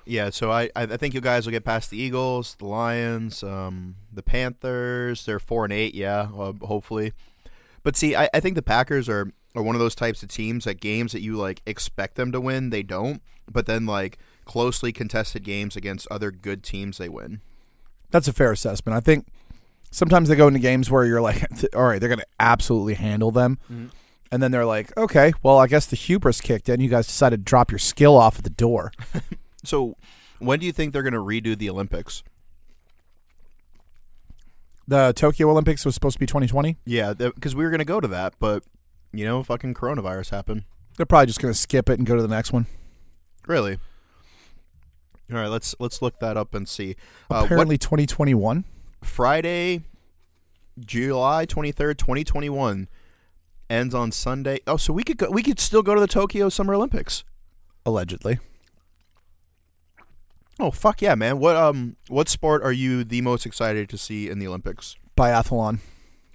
[0.06, 3.42] Yeah, so I I I think you guys will get past the Eagles, the Lions,
[3.42, 5.26] um, the Panthers.
[5.26, 5.94] They're four and eight.
[5.94, 7.12] Yeah, uh, hopefully.
[7.82, 10.64] But see, I, I think the Packers are are one of those types of teams
[10.64, 13.22] that games that you like expect them to win, they don't.
[13.50, 17.40] But then like closely contested games against other good teams, they win.
[18.10, 18.96] That's a fair assessment.
[18.96, 19.26] I think
[19.90, 21.42] sometimes they go into games where you're like,
[21.74, 23.58] all right, they're going to absolutely handle them.
[23.70, 23.90] Mhm.
[24.32, 26.80] And then they're like, okay, well, I guess the hubris kicked in.
[26.80, 28.92] You guys decided to drop your skill off at the door.
[29.62, 29.96] So,
[30.38, 32.22] when do you think they're going to redo the Olympics?
[34.88, 36.78] The Tokyo Olympics was supposed to be 2020.
[36.86, 38.64] Yeah, because we were going to go to that, but
[39.12, 40.64] you know, fucking coronavirus happened.
[40.96, 42.66] They're probably just going to skip it and go to the next one.
[43.46, 43.78] Really.
[45.32, 46.96] All right, let's let's look that up and see.
[47.30, 48.64] Uh, what Apparently 2021.
[49.02, 49.82] Friday,
[50.78, 52.88] July twenty third, twenty twenty one,
[53.68, 54.58] ends on Sunday.
[54.66, 57.24] Oh, so we could go, we could still go to the Tokyo Summer Olympics.
[57.86, 58.38] Allegedly.
[60.58, 61.38] Oh fuck yeah, man!
[61.38, 64.96] What um what sport are you the most excited to see in the Olympics?
[65.16, 65.78] Biathlon.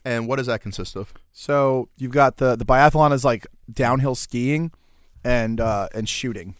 [0.06, 1.14] And what does that consist of?
[1.34, 4.72] So you've got the the biathlon is like downhill skiing
[5.24, 6.56] and uh and shooting.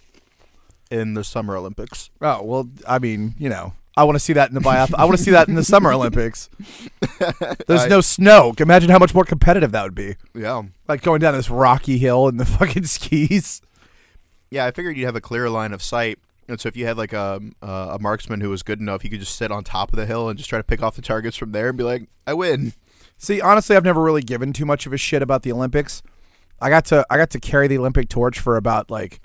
[0.92, 2.10] In the Summer Olympics.
[2.22, 4.96] Oh well, I mean, you know, I want to see that in the biathlon.
[5.00, 6.50] I want to see that in the Summer Olympics.
[7.68, 8.54] There's I- no snow.
[8.60, 10.16] Imagine how much more competitive that would be.
[10.34, 10.64] Yeah.
[10.88, 13.62] Like going down this rocky hill in the fucking skis.
[14.52, 16.20] Yeah, I figured you'd have a clear line of sight.
[16.48, 19.10] And so if you had like a uh, a marksman who was good enough, he
[19.10, 21.02] could just sit on top of the hill and just try to pick off the
[21.02, 22.74] targets from there and be like, I win.
[23.18, 26.02] See, honestly, I've never really given too much of a shit about the Olympics.
[26.62, 29.20] I got to I got to carry the Olympic torch for about like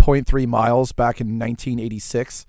[0.00, 2.46] 0.3 miles back in 1986.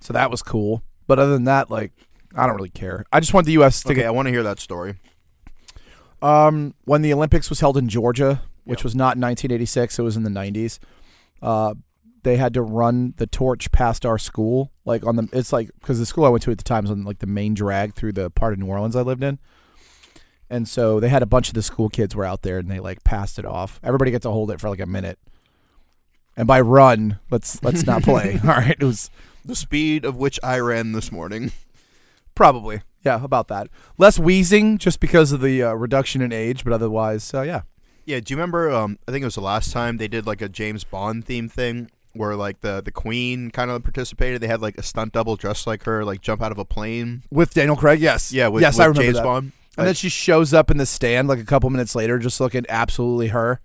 [0.00, 0.82] So that was cool.
[1.06, 1.92] But other than that, like
[2.36, 3.04] I don't really care.
[3.12, 4.96] I just want the US to Okay, get I want to hear that story.
[6.20, 8.84] Um, when the Olympics was held in Georgia, which Yep.
[8.84, 10.78] was not in 1986, it was in the 90s.
[11.40, 11.74] Uh,
[12.24, 15.28] they had to run the torch past our school, like on the.
[15.32, 17.26] It's like because the school I went to at the time was on like the
[17.26, 19.38] main drag through the part of New Orleans I lived in,
[20.50, 22.80] and so they had a bunch of the school kids were out there and they
[22.80, 23.80] like passed it off.
[23.82, 25.18] Everybody gets to hold it for like a minute,
[26.36, 28.40] and by run, let's let's not play.
[28.44, 29.10] All right, it was
[29.44, 31.52] The speed of which I ran this morning.
[32.34, 32.82] Probably.
[33.04, 33.68] Yeah, about that.
[33.96, 37.62] Less wheezing just because of the uh, reduction in age, but otherwise, uh, yeah.
[38.04, 38.70] Yeah, do you remember?
[38.70, 41.48] Um, I think it was the last time they did like a James Bond theme
[41.48, 44.40] thing where like the the Queen kind of participated.
[44.40, 47.22] They had like a stunt double dressed like her, like jump out of a plane.
[47.30, 48.32] With Daniel Craig, yes.
[48.32, 49.24] Yeah, with, yes, with I remember James that.
[49.24, 49.52] Bond.
[49.78, 52.66] And then she shows up in the stand like a couple minutes later, just looking
[52.68, 53.60] absolutely her,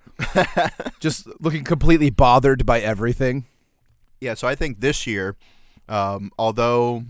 [0.99, 3.45] just looking completely bothered by everything.
[4.22, 5.36] Yeah, so I think this year,
[5.89, 7.03] um, although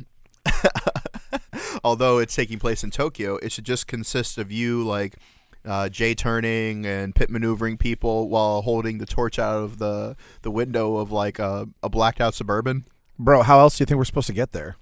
[1.84, 5.18] although it's taking place in Tokyo, it should just consist of you like
[5.66, 10.51] uh, J turning and pit maneuvering people while holding the torch out of the the
[10.51, 12.86] window of like a, a blacked out suburban.
[13.20, 14.78] Bro, how else do you think we're supposed to get there?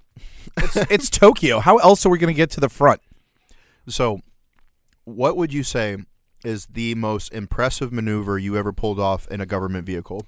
[0.56, 1.60] It's, it's Tokyo.
[1.60, 3.00] How else are we going to get to the front?
[3.88, 4.20] So,
[5.04, 5.96] what would you say
[6.44, 10.26] is the most impressive maneuver you ever pulled off in a government vehicle?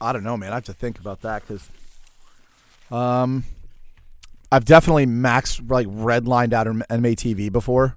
[0.00, 0.50] I don't know, man.
[0.52, 1.68] I have to think about that because,
[2.90, 3.44] um,
[4.50, 7.96] I've definitely max like redlined out an MATV before.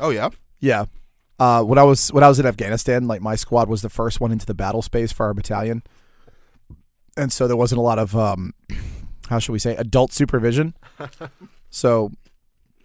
[0.00, 0.30] Oh yeah,
[0.60, 0.86] Yeah.
[1.38, 4.20] Uh, when I was when I was in Afghanistan, like my squad was the first
[4.20, 5.82] one into the battle space for our battalion,
[7.16, 8.54] and so there wasn't a lot of um,
[9.28, 10.74] how should we say adult supervision.
[11.72, 12.12] so,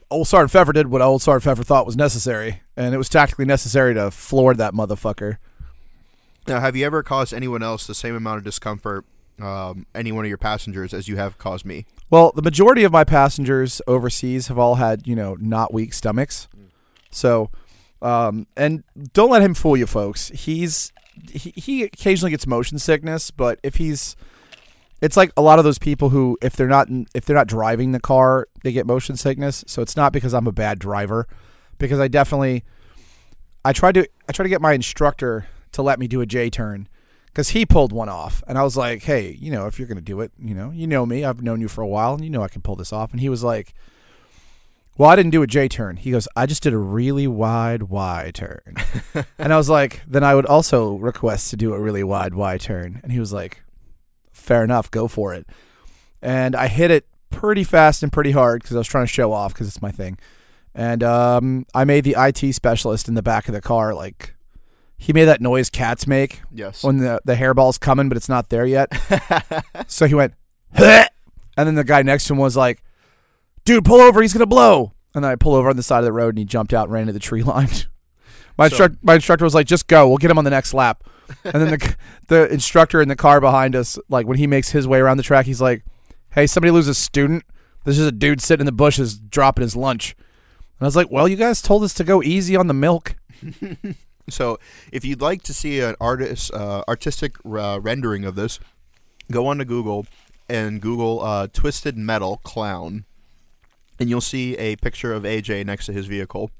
[0.09, 3.45] old Sergeant Pfeffer did what old Sergeant Pfeffer thought was necessary, and it was tactically
[3.45, 5.38] necessary to floor that motherfucker.
[6.47, 9.03] Now, have you ever caused anyone else the same amount of discomfort,
[9.41, 11.85] um, any one of your passengers, as you have caused me?
[12.09, 16.47] Well, the majority of my passengers overseas have all had, you know, not weak stomachs.
[17.11, 17.51] So,
[18.01, 20.29] um, and don't let him fool you, folks.
[20.29, 20.93] He's
[21.29, 24.15] he, he occasionally gets motion sickness, but if he's,
[25.01, 27.91] it's like a lot of those people who, if they're not if they're not driving
[27.91, 29.63] the car, they get motion sickness.
[29.67, 31.27] So it's not because I'm a bad driver,
[31.77, 32.63] because I definitely,
[33.63, 36.49] I tried to I tried to get my instructor to let me do a J
[36.49, 36.87] turn
[37.27, 40.01] because he pulled one off, and I was like, "Hey, you know, if you're gonna
[40.01, 41.23] do it, you know, you know me.
[41.23, 43.21] I've known you for a while, and you know I can pull this off." And
[43.21, 43.75] he was like,
[44.97, 47.83] "Well, I didn't do a J turn." He goes, "I just did a really wide
[47.83, 48.77] Y turn,"
[49.37, 52.57] and I was like, "Then I would also request to do a really wide Y
[52.57, 53.61] turn." And he was like,
[54.47, 55.45] "Fair enough, go for it."
[56.21, 59.33] And I hit it pretty fast and pretty hard because I was trying to show
[59.33, 60.17] off because it's my thing.
[60.73, 64.35] And um, I made the IT specialist in the back of the car like
[64.97, 66.83] he made that noise cats make Yes.
[66.83, 68.89] when the the hairball's coming, but it's not there yet.
[69.87, 70.33] so he went,
[70.75, 71.05] "Huh,"
[71.57, 72.81] and then the guy next to him was like,
[73.65, 74.21] "Dude, pull over!
[74.21, 76.39] He's gonna blow!" And then I pull over on the side of the road, and
[76.39, 77.69] he jumped out and ran into the tree line.
[78.57, 80.07] my So- instructor, my instructor was like, "Just go.
[80.07, 81.03] We'll get him on the next lap."
[81.43, 81.95] And then the
[82.27, 85.23] the instructor in the car behind us, like when he makes his way around the
[85.23, 85.83] track, he's like,
[86.31, 87.43] "Hey, somebody lose a student.
[87.85, 90.15] This is a dude sitting in the bushes dropping his lunch."
[90.79, 93.15] And I was like, "Well, you guys told us to go easy on the milk."
[94.29, 94.59] So,
[94.91, 98.59] if you'd like to see an artist uh, artistic uh, rendering of this,
[99.31, 100.05] go on to Google
[100.49, 103.05] and Google uh, "twisted metal clown,"
[104.01, 106.51] and you'll see a picture of AJ next to his vehicle.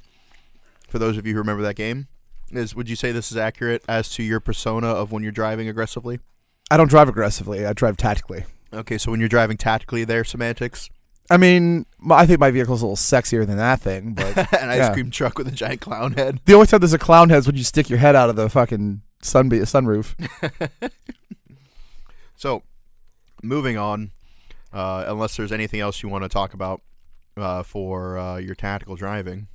[0.88, 2.08] For those of you who remember that game,
[2.52, 5.68] is would you say this is accurate as to your persona of when you're driving
[5.68, 6.20] aggressively?
[6.72, 7.66] I don't drive aggressively.
[7.66, 8.46] I drive tactically.
[8.74, 10.90] Okay, so when you're driving tactically, there semantics,
[11.30, 14.78] I mean, I think my vehicle's a little sexier than that thing, but an ice
[14.78, 14.94] Yeah.
[14.94, 16.40] cream truck with a giant clown head.
[16.46, 18.36] the only time there's a clown head is when you stick your head out of
[18.38, 20.16] the fucking sun sunroof.
[22.40, 22.62] So,
[23.42, 24.12] moving on,
[24.72, 26.82] uh, unless there's anything else you want to talk about
[27.36, 29.48] uh, for uh, your tactical driving,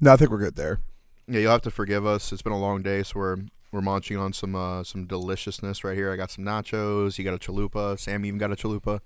[0.00, 0.80] No, I think we're good there.
[1.26, 2.32] yeah, you'll have to forgive us.
[2.32, 3.36] It's been a long day, so we're
[3.72, 6.12] we're munching on some uh, some deliciousness right here.
[6.12, 7.18] I got some nachos.
[7.18, 7.98] You got a chalupa.
[7.98, 9.00] Sam even got a chalupa.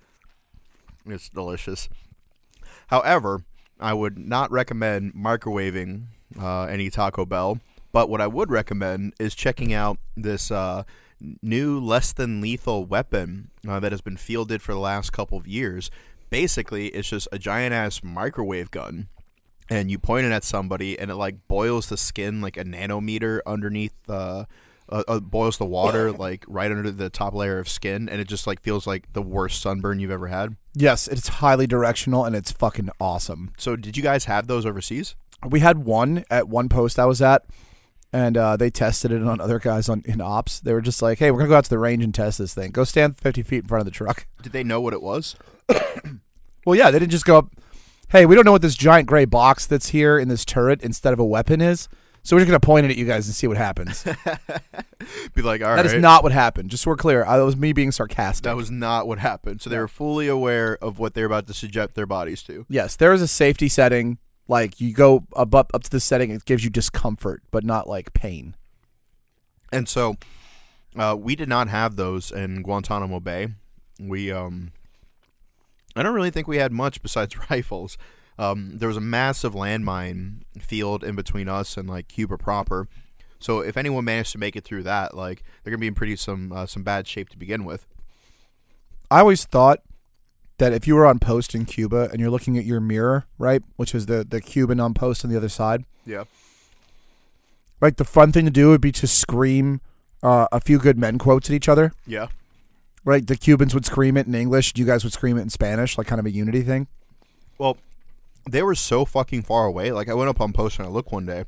[1.06, 1.88] It's delicious.
[2.88, 3.44] However,
[3.80, 6.06] I would not recommend microwaving
[6.40, 7.60] uh, any Taco Bell.
[7.92, 10.82] But what I would recommend is checking out this uh,
[11.42, 15.46] new less than lethal weapon uh, that has been fielded for the last couple of
[15.46, 15.90] years.
[16.28, 19.08] Basically, it's just a giant ass microwave gun,
[19.68, 23.40] and you point it at somebody, and it like boils the skin like a nanometer
[23.46, 23.94] underneath.
[24.08, 24.44] Uh,
[24.90, 28.26] uh, uh, boils the water like right under the top layer of skin, and it
[28.26, 30.56] just like feels like the worst sunburn you've ever had.
[30.74, 33.52] Yes, it's highly directional and it's fucking awesome.
[33.58, 35.14] So, did you guys have those overseas?
[35.46, 37.44] We had one at one post I was at,
[38.12, 40.58] and uh, they tested it on other guys on in ops.
[40.60, 42.54] They were just like, "Hey, we're gonna go out to the range and test this
[42.54, 42.70] thing.
[42.70, 45.36] Go stand fifty feet in front of the truck." Did they know what it was?
[46.66, 47.50] Well, yeah, they didn't just go up.
[48.10, 51.12] Hey, we don't know what this giant gray box that's here in this turret instead
[51.12, 51.88] of a weapon is,
[52.22, 54.02] so we're just gonna point it at you guys and see what happens.
[55.34, 55.76] Be like, all right.
[55.76, 56.70] That is not what happened.
[56.70, 58.44] Just so we're clear, I, that was me being sarcastic.
[58.44, 59.60] That was not what happened.
[59.60, 62.64] So they were fully aware of what they're about to subject their bodies to.
[62.70, 64.16] yes, there is a safety setting.
[64.46, 67.86] Like you go up up, up to the setting, it gives you discomfort, but not
[67.86, 68.56] like pain.
[69.70, 70.16] And so
[70.96, 73.48] uh, we did not have those in Guantanamo Bay.
[74.00, 74.72] We um
[75.98, 77.98] I don't really think we had much besides rifles.
[78.38, 82.86] Um, there was a massive landmine field in between us and like Cuba proper.
[83.40, 86.16] So if anyone managed to make it through that, like they're gonna be in pretty
[86.16, 87.86] some uh, some bad shape to begin with.
[89.10, 89.80] I always thought
[90.58, 93.62] that if you were on post in Cuba and you're looking at your mirror, right,
[93.76, 96.24] which is the the Cuban on post on the other side, Yeah.
[97.80, 99.80] like the fun thing to do would be to scream
[100.22, 101.92] uh, a few good men quotes at each other.
[102.06, 102.26] Yeah.
[103.04, 105.96] Right, the Cubans would scream it in English, you guys would scream it in Spanish,
[105.96, 106.88] like kind of a unity thing.
[107.56, 107.76] Well,
[108.48, 109.92] they were so fucking far away.
[109.92, 111.44] Like I went up on post and I looked one day.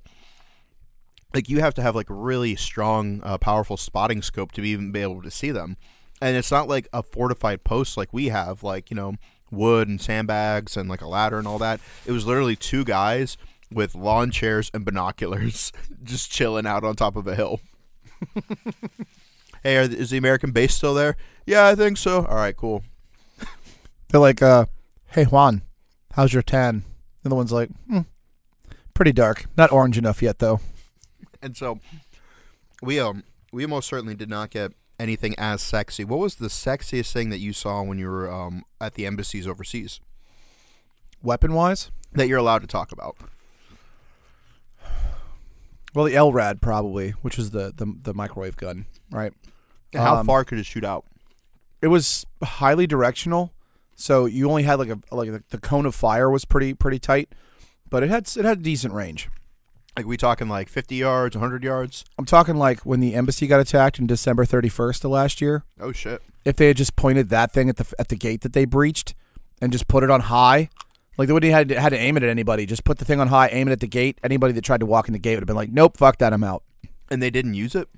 [1.35, 5.01] Like you have to have like really strong, uh, powerful spotting scope to even be
[5.01, 5.77] able to see them.
[6.21, 9.15] And it's not like a fortified post like we have, like you know,
[9.51, 11.81] wood and sandbags and like a ladder and all that.
[12.07, 13.37] It was literally two guys
[13.73, 15.73] with lawn chairs and binoculars,
[16.03, 17.61] just chilling out on top of a hill.
[19.63, 21.17] hey, are, is the American base still there?
[21.47, 22.25] Yeah, I think so.
[22.27, 22.83] All right, cool.
[24.09, 24.67] They're like, uh,
[25.09, 25.63] "Hey Juan,
[26.13, 26.85] how's your tan?"
[27.23, 28.01] And the one's like, hmm,
[28.95, 30.61] "Pretty dark, not orange enough yet, though."
[31.43, 31.81] And so
[32.83, 36.05] we um we most certainly did not get anything as sexy.
[36.05, 39.47] What was the sexiest thing that you saw when you were um at the embassies
[39.47, 40.01] overseas
[41.23, 43.17] Weapon wise, that you're allowed to talk about?
[45.95, 49.33] Well, the LRAD probably, which is the the, the microwave gun, right?
[49.93, 51.05] And How Um, far could it shoot out?
[51.83, 53.53] It was highly directional,
[53.97, 56.99] so you only had like a like the, the cone of fire was pretty pretty
[56.99, 57.31] tight,
[57.89, 59.29] but it had it had a decent range.
[59.97, 62.05] Like we talking like 50 yards, 100 yards?
[62.17, 65.65] I'm talking like when the embassy got attacked in December 31st of last year.
[65.81, 66.23] Oh shit.
[66.45, 69.15] If they had just pointed that thing at the at the gate that they breached
[69.61, 70.71] and just put it on high,
[71.21, 72.65] like they wouldn't had to, had to aim it at anybody.
[72.65, 74.19] Just put the thing on high, aim it at the gate.
[74.25, 76.33] Anybody that tried to walk in the gate would have been like, "Nope, fuck that,
[76.33, 76.63] I'm out."
[77.11, 77.91] And they didn't use it?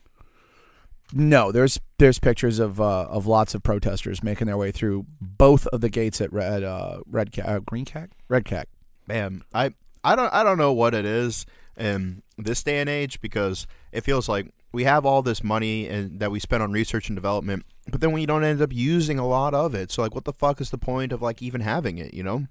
[1.12, 5.68] No, there's there's pictures of uh, of lots of protesters making their way through both
[5.68, 8.68] of the gates at Red uh, Red Ca- uh, Green Cac Red Cac.
[9.06, 11.46] Man, I I don't I don't know what it is
[11.78, 16.18] in this day and age because it feels like we have all this money and
[16.18, 19.28] that we spend on research and development, but then we don't end up using a
[19.28, 19.92] lot of it.
[19.92, 22.48] So like what the fuck is the point of like even having it, you know?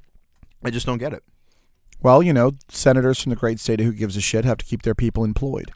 [0.64, 1.24] I just don't get it.
[2.02, 4.66] Well, you know, senators from the great state of who gives a shit have to
[4.66, 5.72] keep their people employed.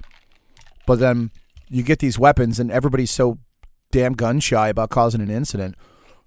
[0.87, 1.31] But then
[1.69, 3.39] you get these weapons, and everybody's so
[3.91, 5.75] damn gun shy about causing an incident.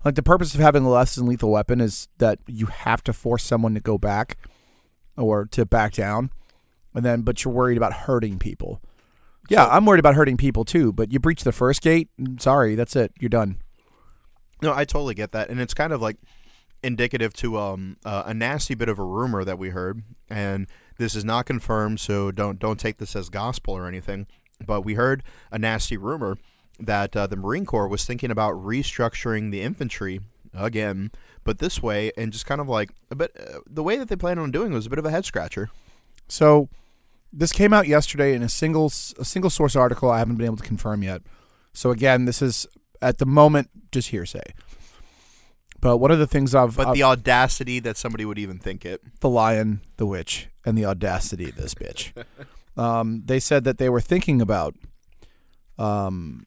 [0.04, 3.12] Like the purpose of having a less than lethal weapon is that you have to
[3.12, 4.36] force someone to go back
[5.16, 6.30] or to back down,
[6.94, 8.80] and then but you're worried about hurting people.
[9.48, 10.92] Yeah, So- I'm worried about hurting people too.
[10.92, 13.12] But you breach the first gate, sorry, that's it.
[13.18, 13.59] You're done.
[14.62, 16.16] No, I totally get that, and it's kind of like
[16.83, 20.66] indicative to um uh, a nasty bit of a rumor that we heard, and
[20.99, 24.26] this is not confirmed, so don't don't take this as gospel or anything.
[24.64, 26.39] But we heard a nasty rumor
[26.81, 30.20] that uh, the Marine Corps was thinking about restructuring the infantry
[30.55, 31.11] again,
[31.45, 34.16] but this way, and just kind of like a bit uh, the way that they
[34.16, 35.70] planned on doing was a bit of a head scratcher.
[36.29, 36.68] So
[37.33, 40.11] this came out yesterday in a single a single source article.
[40.11, 41.22] I haven't been able to confirm yet.
[41.72, 42.66] So again, this is
[43.01, 44.55] at the moment just hearsay.
[45.81, 48.85] But one of the things I've, But I've- the audacity that somebody would even think
[48.85, 49.01] it.
[49.20, 52.12] the lion, the witch, and the audacity of this bitch.
[52.76, 54.74] um, they said that they were thinking about
[55.79, 56.47] um,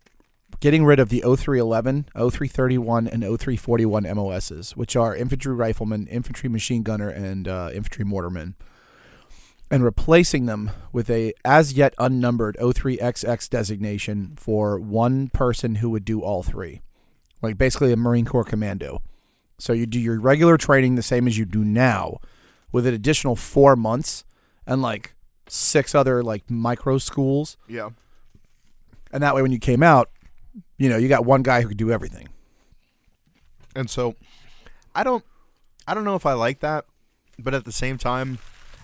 [0.59, 6.83] getting rid of the 0311, 0331, and 0341 MOSs, which are infantry rifleman, infantry machine
[6.83, 8.55] gunner, and uh, infantry mortarman,
[9.69, 16.03] and replacing them with a as yet unnumbered 03XX designation for one person who would
[16.03, 16.81] do all three,
[17.41, 19.01] like basically a Marine Corps commando.
[19.61, 22.17] So you do your regular training the same as you do now,
[22.71, 24.23] with an additional four months
[24.65, 25.13] and like
[25.47, 27.57] six other like micro schools.
[27.67, 27.91] Yeah.
[29.11, 30.09] And that way, when you came out,
[30.79, 32.29] you know, you got one guy who could do everything.
[33.75, 34.15] And so
[34.95, 35.23] I don't
[35.87, 36.85] I don't know if I like that,
[37.37, 38.39] but at the same time,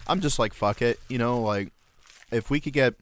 [0.06, 1.72] I'm just like fuck it, you know, like
[2.32, 2.94] if we could get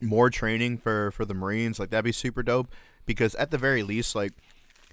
[0.00, 2.66] more training for for the Marines, like that'd be super dope
[3.06, 4.32] because at the very least like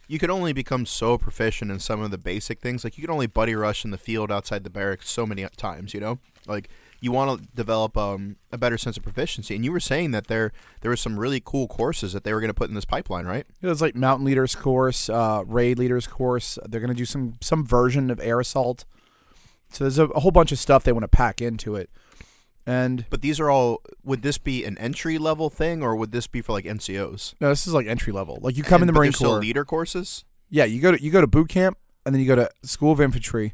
[0.08, 2.84] you could only become so proficient in some of the basic things.
[2.84, 5.94] Like you could only buddy rush in the field outside the barracks so many times,
[5.94, 6.20] you know?
[6.46, 9.56] Like you want to develop um, a better sense of proficiency.
[9.56, 10.52] And you were saying that there
[10.82, 13.26] there were some really cool courses that they were going to put in this pipeline,
[13.26, 13.46] right?
[13.62, 16.58] It was like mountain leaders course, uh, raid leaders course.
[16.66, 18.86] They're going to do some some version of air assault.
[19.70, 21.90] So there's a, a whole bunch of stuff they want to pack into it.
[22.66, 23.82] And But these are all.
[24.06, 27.34] Would this be an entry level thing, or would this be for like NCOs?
[27.42, 28.40] no, this is like entry level.
[28.42, 29.40] Like you come in the Marine Corps.
[29.40, 30.24] leader courses.
[30.50, 32.92] Yeah, you go to you go to boot camp and then you go to School
[32.94, 33.54] of Infantry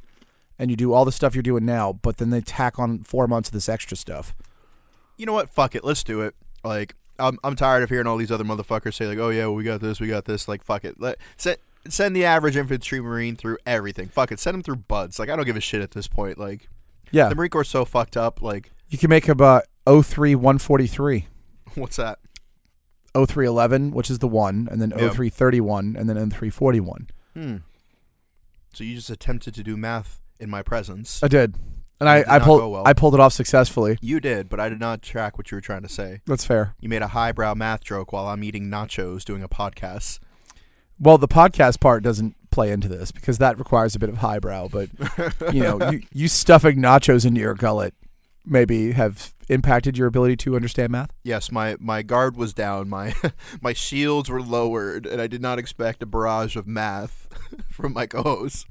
[0.59, 3.27] and you do all the stuff you're doing now, but then they tack on four
[3.27, 4.35] months of this extra stuff.
[5.17, 5.49] You know what?
[5.49, 5.83] Fuck it.
[5.83, 6.35] Let's do it.
[6.63, 9.55] Like I'm, I'm tired of hearing all these other motherfuckers say like, "Oh yeah, well,
[9.55, 10.99] we got this, we got this." Like fuck it.
[10.99, 11.59] Let set.
[11.87, 14.07] send the average infantry marine through everything.
[14.07, 15.17] Fuck it, send him through BUD/S.
[15.17, 16.37] Like I don't give a shit at this point.
[16.37, 16.69] Like
[17.11, 18.41] Yeah, the Marine Corps so fucked up.
[18.41, 21.27] Like you can make about 03 143.
[21.75, 22.19] what's that?
[23.15, 25.09] 0311, which is the one, and then Yeah.
[25.09, 27.07] 0331, and then 0341.
[27.33, 27.55] Hmm.
[28.73, 31.21] So you just attempted to do math in my presence.
[31.23, 31.55] I did,
[31.99, 32.83] and I did I not pulled go well.
[32.85, 33.97] I pulled it off successfully.
[34.01, 36.21] You did, but I did not track what you were trying to say.
[36.27, 36.75] That's fair.
[36.79, 40.19] You made a highbrow math joke while I'm eating nachos doing a podcast.
[40.99, 44.67] Well, the podcast part doesn't play into this because that requires a bit of highbrow.
[44.67, 44.89] But
[45.53, 47.93] you know, you, you stuffing nachos into your gullet
[48.49, 51.11] maybe have impacted your ability to understand math.
[51.23, 52.89] Yes, my, my guard was down.
[52.89, 53.13] My
[53.61, 57.27] my shields were lowered, and I did not expect a barrage of math
[57.69, 58.65] from my co-hosts.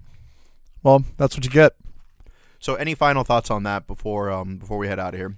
[0.83, 1.74] Well, that's what you get.
[2.61, 5.37] So, any final thoughts on that before um before we head out of here?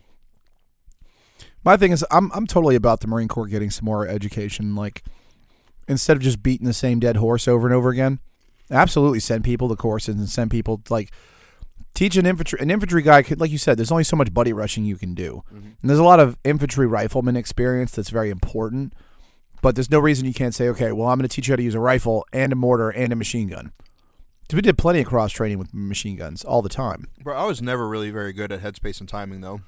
[1.65, 4.75] My thing is, I'm I'm totally about the Marine Corps getting some more education.
[4.75, 5.03] Like,
[5.89, 8.21] instead of just beating the same dead horse over and over again,
[8.71, 11.11] absolutely send people to courses and send people like
[11.95, 13.79] teach an infantry an infantry guy could like you said.
[13.79, 15.69] There's only so much buddy rushing you can do, mm-hmm.
[15.81, 18.95] and there's a lot of infantry rifleman experience that's very important.
[19.63, 21.57] But there's no reason you can't say, okay, well, I'm going to teach you how
[21.57, 23.73] to use a rifle and a mortar and a machine gun
[24.51, 27.09] We did plenty of cross training with machine guns all the time.
[27.23, 29.61] Bro, I was never really very good at headspace and timing, though.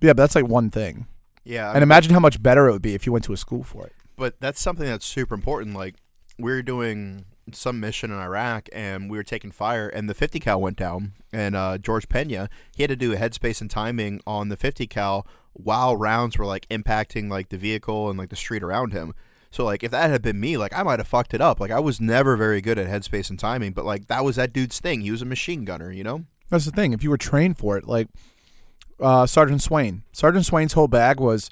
[0.00, 1.08] Yeah, but that's like one thing.
[1.44, 3.64] Yeah, And imagine how much better it would be if you went to a school
[3.64, 3.92] for it.
[4.16, 5.74] but that's something that's super important.
[5.74, 5.96] Like
[6.38, 7.24] we're doing
[7.54, 11.12] some mission in Iraq, and we were taking fire, and the 50 cal went down.
[11.32, 14.86] And uh, George Pena, he had to do a headspace and timing on the 50
[14.86, 19.12] cal while rounds were like impacting like the vehicle and like the street around him.
[19.50, 21.60] So like if that had been me, like I might have fucked it up.
[21.60, 24.52] Like I was never very good at headspace and timing, but like that was that
[24.52, 25.00] dude's thing.
[25.00, 26.24] He was a machine gunner, you know.
[26.50, 26.92] That's the thing.
[26.92, 28.08] If you were trained for it, like
[29.00, 31.50] uh, Sergeant Swain, Sergeant Swain's whole bag was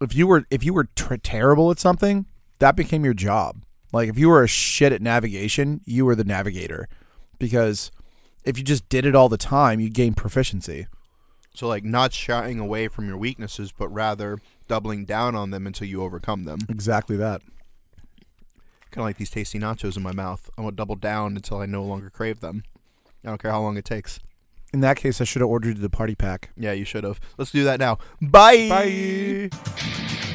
[0.00, 2.26] if you were if you were terrible at something,
[2.58, 3.62] that became your job.
[3.92, 6.88] Like if you were a shit at navigation, you were the navigator,
[7.38, 7.90] because
[8.44, 10.86] if you just did it all the time, you gain proficiency.
[11.54, 15.88] So like not shying away from your weaknesses, but rather doubling down on them until
[15.88, 16.60] you overcome them.
[16.68, 17.42] Exactly that.
[18.90, 20.48] Kind of like these tasty nachos in my mouth.
[20.56, 22.62] I will double down until I no longer crave them.
[23.24, 24.20] I don't care how long it takes.
[24.72, 26.50] In that case, I should have ordered the party pack.
[26.56, 27.18] Yeah, you should have.
[27.38, 27.98] Let's do that now.
[28.20, 28.68] Bye.
[29.50, 30.26] Bye.